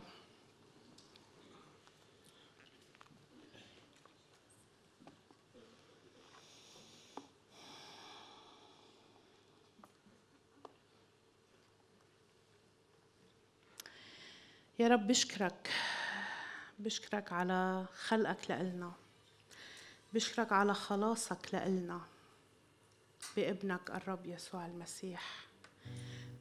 يا 14.78 14.88
رب 14.88 15.07
بشكرك. 15.07 15.70
بشكرك 16.78 17.33
على 17.33 17.87
خلقك 18.07 18.50
لإلنا. 18.50 18.92
بشكرك 20.12 20.52
على 20.52 20.74
خلاصك 20.74 21.54
لإلنا. 21.54 22.00
بابنك 23.37 23.90
الرب 23.90 24.26
يسوع 24.26 24.66
المسيح. 24.66 25.46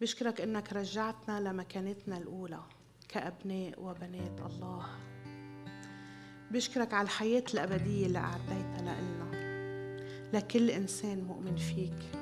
بشكرك 0.04 0.42
إنك 0.42 0.74
رجعتنا 0.74 1.39
لمكانتنا 1.39 2.18
الأولى 2.18 2.60
كأبناء 3.10 3.82
وبنات 3.82 4.39
الله. 4.46 4.86
بشكرك 6.52 6.94
على 6.94 7.06
الحياة 7.06 7.44
الأبدية 7.54 8.08
اللي 8.08 8.20
اعديتها 8.20 8.82
لنا 8.82 9.32
لكل 10.34 10.70
إنسان 10.70 11.24
مؤمن 11.24 11.56
فيك. 11.56 12.20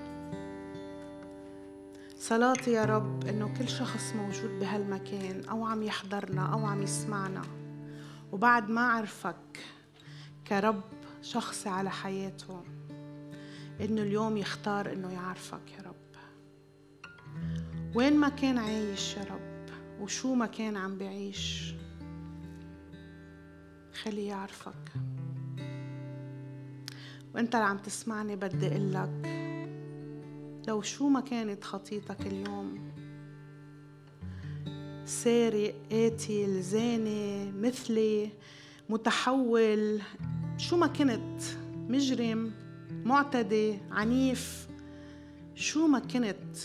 صلاتي 2.17 2.71
يا 2.71 2.85
رب 2.85 3.27
إنه 3.27 3.53
كل 3.59 3.69
شخص 3.69 4.13
موجود 4.13 4.59
بهالمكان 4.59 5.45
أو 5.45 5.65
عم 5.65 5.83
يحضرنا 5.83 6.53
أو 6.53 6.65
عم 6.65 6.83
يسمعنا. 6.83 7.41
وبعد 8.31 8.69
ما 8.69 8.81
عرفك 8.81 9.59
كرب 10.47 10.81
شخصي 11.21 11.69
على 11.69 11.91
حياته 11.91 12.63
إنه 13.81 14.01
اليوم 14.01 14.37
يختار 14.37 14.93
إنه 14.93 15.13
يعرفك 15.13 15.71
يا 15.77 15.83
رب. 15.83 15.90
وين 17.95 18.17
ما 18.17 18.29
كان 18.29 18.57
عايش 18.57 19.17
يا 19.17 19.23
رب 19.23 20.01
وشو 20.01 20.33
ما 20.33 20.45
كان 20.45 20.77
عم 20.77 20.97
بعيش. 20.97 21.73
خليه 24.03 24.29
يعرفك. 24.29 24.91
وانت 27.35 27.55
اللي 27.55 27.65
عم 27.65 27.77
تسمعني 27.77 28.35
بدي 28.35 28.67
أقول 28.67 28.93
لك 28.93 29.27
لو 30.67 30.81
شو 30.81 31.07
ما 31.07 31.19
كانت 31.19 31.63
خطيتك 31.63 32.21
اليوم 32.21 32.91
سارق 35.05 35.75
قاتل 35.91 36.61
زاني 36.61 37.51
مثلي 37.51 38.29
متحول 38.89 40.01
شو 40.57 40.77
ما 40.77 40.87
كنت 40.87 41.41
مجرم 41.89 42.51
معتدي 43.05 43.77
عنيف 43.91 44.67
شو 45.55 45.87
ما 45.87 45.99
كنت 45.99 46.57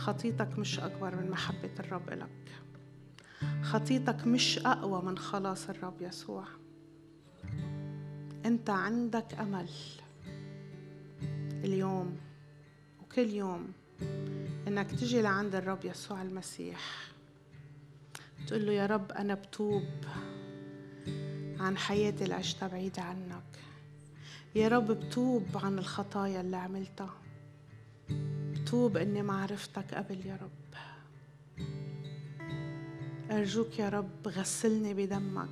خطيتك 0.00 0.58
مش 0.58 0.80
أكبر 0.80 1.16
من 1.16 1.30
محبة 1.30 1.70
الرب 1.80 2.08
إلك 2.12 2.30
خطيتك 3.62 4.26
مش 4.26 4.58
أقوى 4.58 5.02
من 5.02 5.18
خلاص 5.18 5.68
الرب 5.68 6.02
يسوع. 6.02 6.44
أنت 8.46 8.70
عندك 8.70 9.34
أمل 9.34 9.68
اليوم 11.64 12.16
وكل 13.02 13.30
يوم 13.30 13.72
إنك 14.68 14.90
تجي 14.90 15.22
لعند 15.22 15.54
الرب 15.54 15.84
يسوع 15.84 16.22
المسيح. 16.22 17.10
تقول 18.46 18.66
له 18.66 18.72
يا 18.72 18.86
رب 18.86 19.12
أنا 19.12 19.34
بتوب 19.34 19.88
عن 21.60 21.76
حياتي 21.76 22.24
اللي 22.24 22.34
عشتها 22.34 22.68
بعيدة 22.68 23.02
عنك. 23.02 23.42
يا 24.54 24.68
رب 24.68 24.86
بتوب 24.86 25.46
عن 25.54 25.78
الخطايا 25.78 26.40
اللي 26.40 26.56
عملتها. 26.56 27.19
بتوب 28.70 28.96
إني 28.96 29.22
ما 29.22 29.42
عرفتك 29.42 29.94
قبل 29.94 30.26
يا 30.26 30.38
رب. 30.42 30.74
أرجوك 33.30 33.78
يا 33.78 33.88
رب 33.88 34.28
غسلني 34.28 34.94
بدمك 34.94 35.48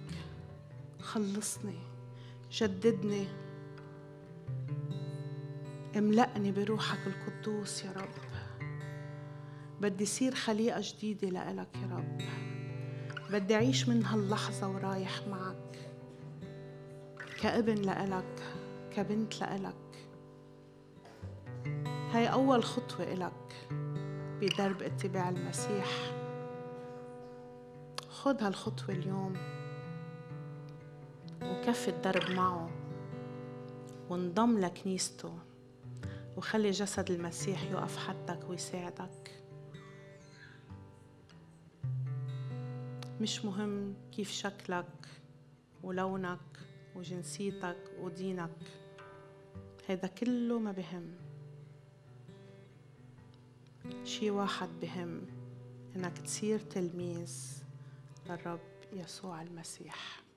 خلصني 1.01 1.79
جددني 2.53 3.27
املأني 5.97 6.53
بروحك 6.53 6.99
القدوس 7.07 7.85
يا 7.85 7.93
رب. 7.93 8.09
بدي 9.81 10.07
صير 10.07 10.35
خليقة 10.35 10.81
جديدة 10.83 11.29
لإلك 11.29 11.77
يا 11.77 11.97
رب. 11.97 12.19
بدي 13.31 13.55
أعيش 13.55 13.89
من 13.89 14.05
هاللحظة 14.05 14.69
ورايح 14.69 15.27
معك 15.31 15.79
كابن 17.43 17.75
لإلك 17.75 18.43
كبنت 18.97 19.41
لإلك. 19.41 19.78
هاي 22.13 22.33
أول 22.33 22.65
خطوة 22.65 23.13
إلك 23.13 23.69
بدرب 24.41 24.83
اتباع 24.83 25.29
المسيح. 25.29 25.87
خد 28.09 28.43
هالخطوة 28.43 28.95
اليوم 28.95 29.37
وكفي 31.43 31.89
الدرب 31.89 32.31
معه 32.31 32.71
وانضم 34.11 34.59
لكنيسته 34.59 35.39
وخلي 36.37 36.71
جسد 36.71 37.11
المسيح 37.11 37.63
يقف 37.63 37.97
حدك 37.97 38.51
ويساعدك. 38.51 39.43
مش 43.21 43.45
مهم 43.45 43.95
كيف 44.13 44.31
شكلك 44.31 45.07
ولونك 45.83 46.59
وجنسيتك 46.97 47.91
ودينك 48.01 48.59
هيدا 49.87 50.07
كله 50.07 50.59
ما 50.59 50.73
بهم. 50.73 51.28
شي 54.05 54.31
واحد 54.31 54.69
بهم 54.81 55.27
إنك 55.97 56.19
تصير 56.19 56.59
تلميذ 56.59 57.63
للرب 58.29 58.61
يسوع 58.93 59.43
المسيح. 59.43 60.28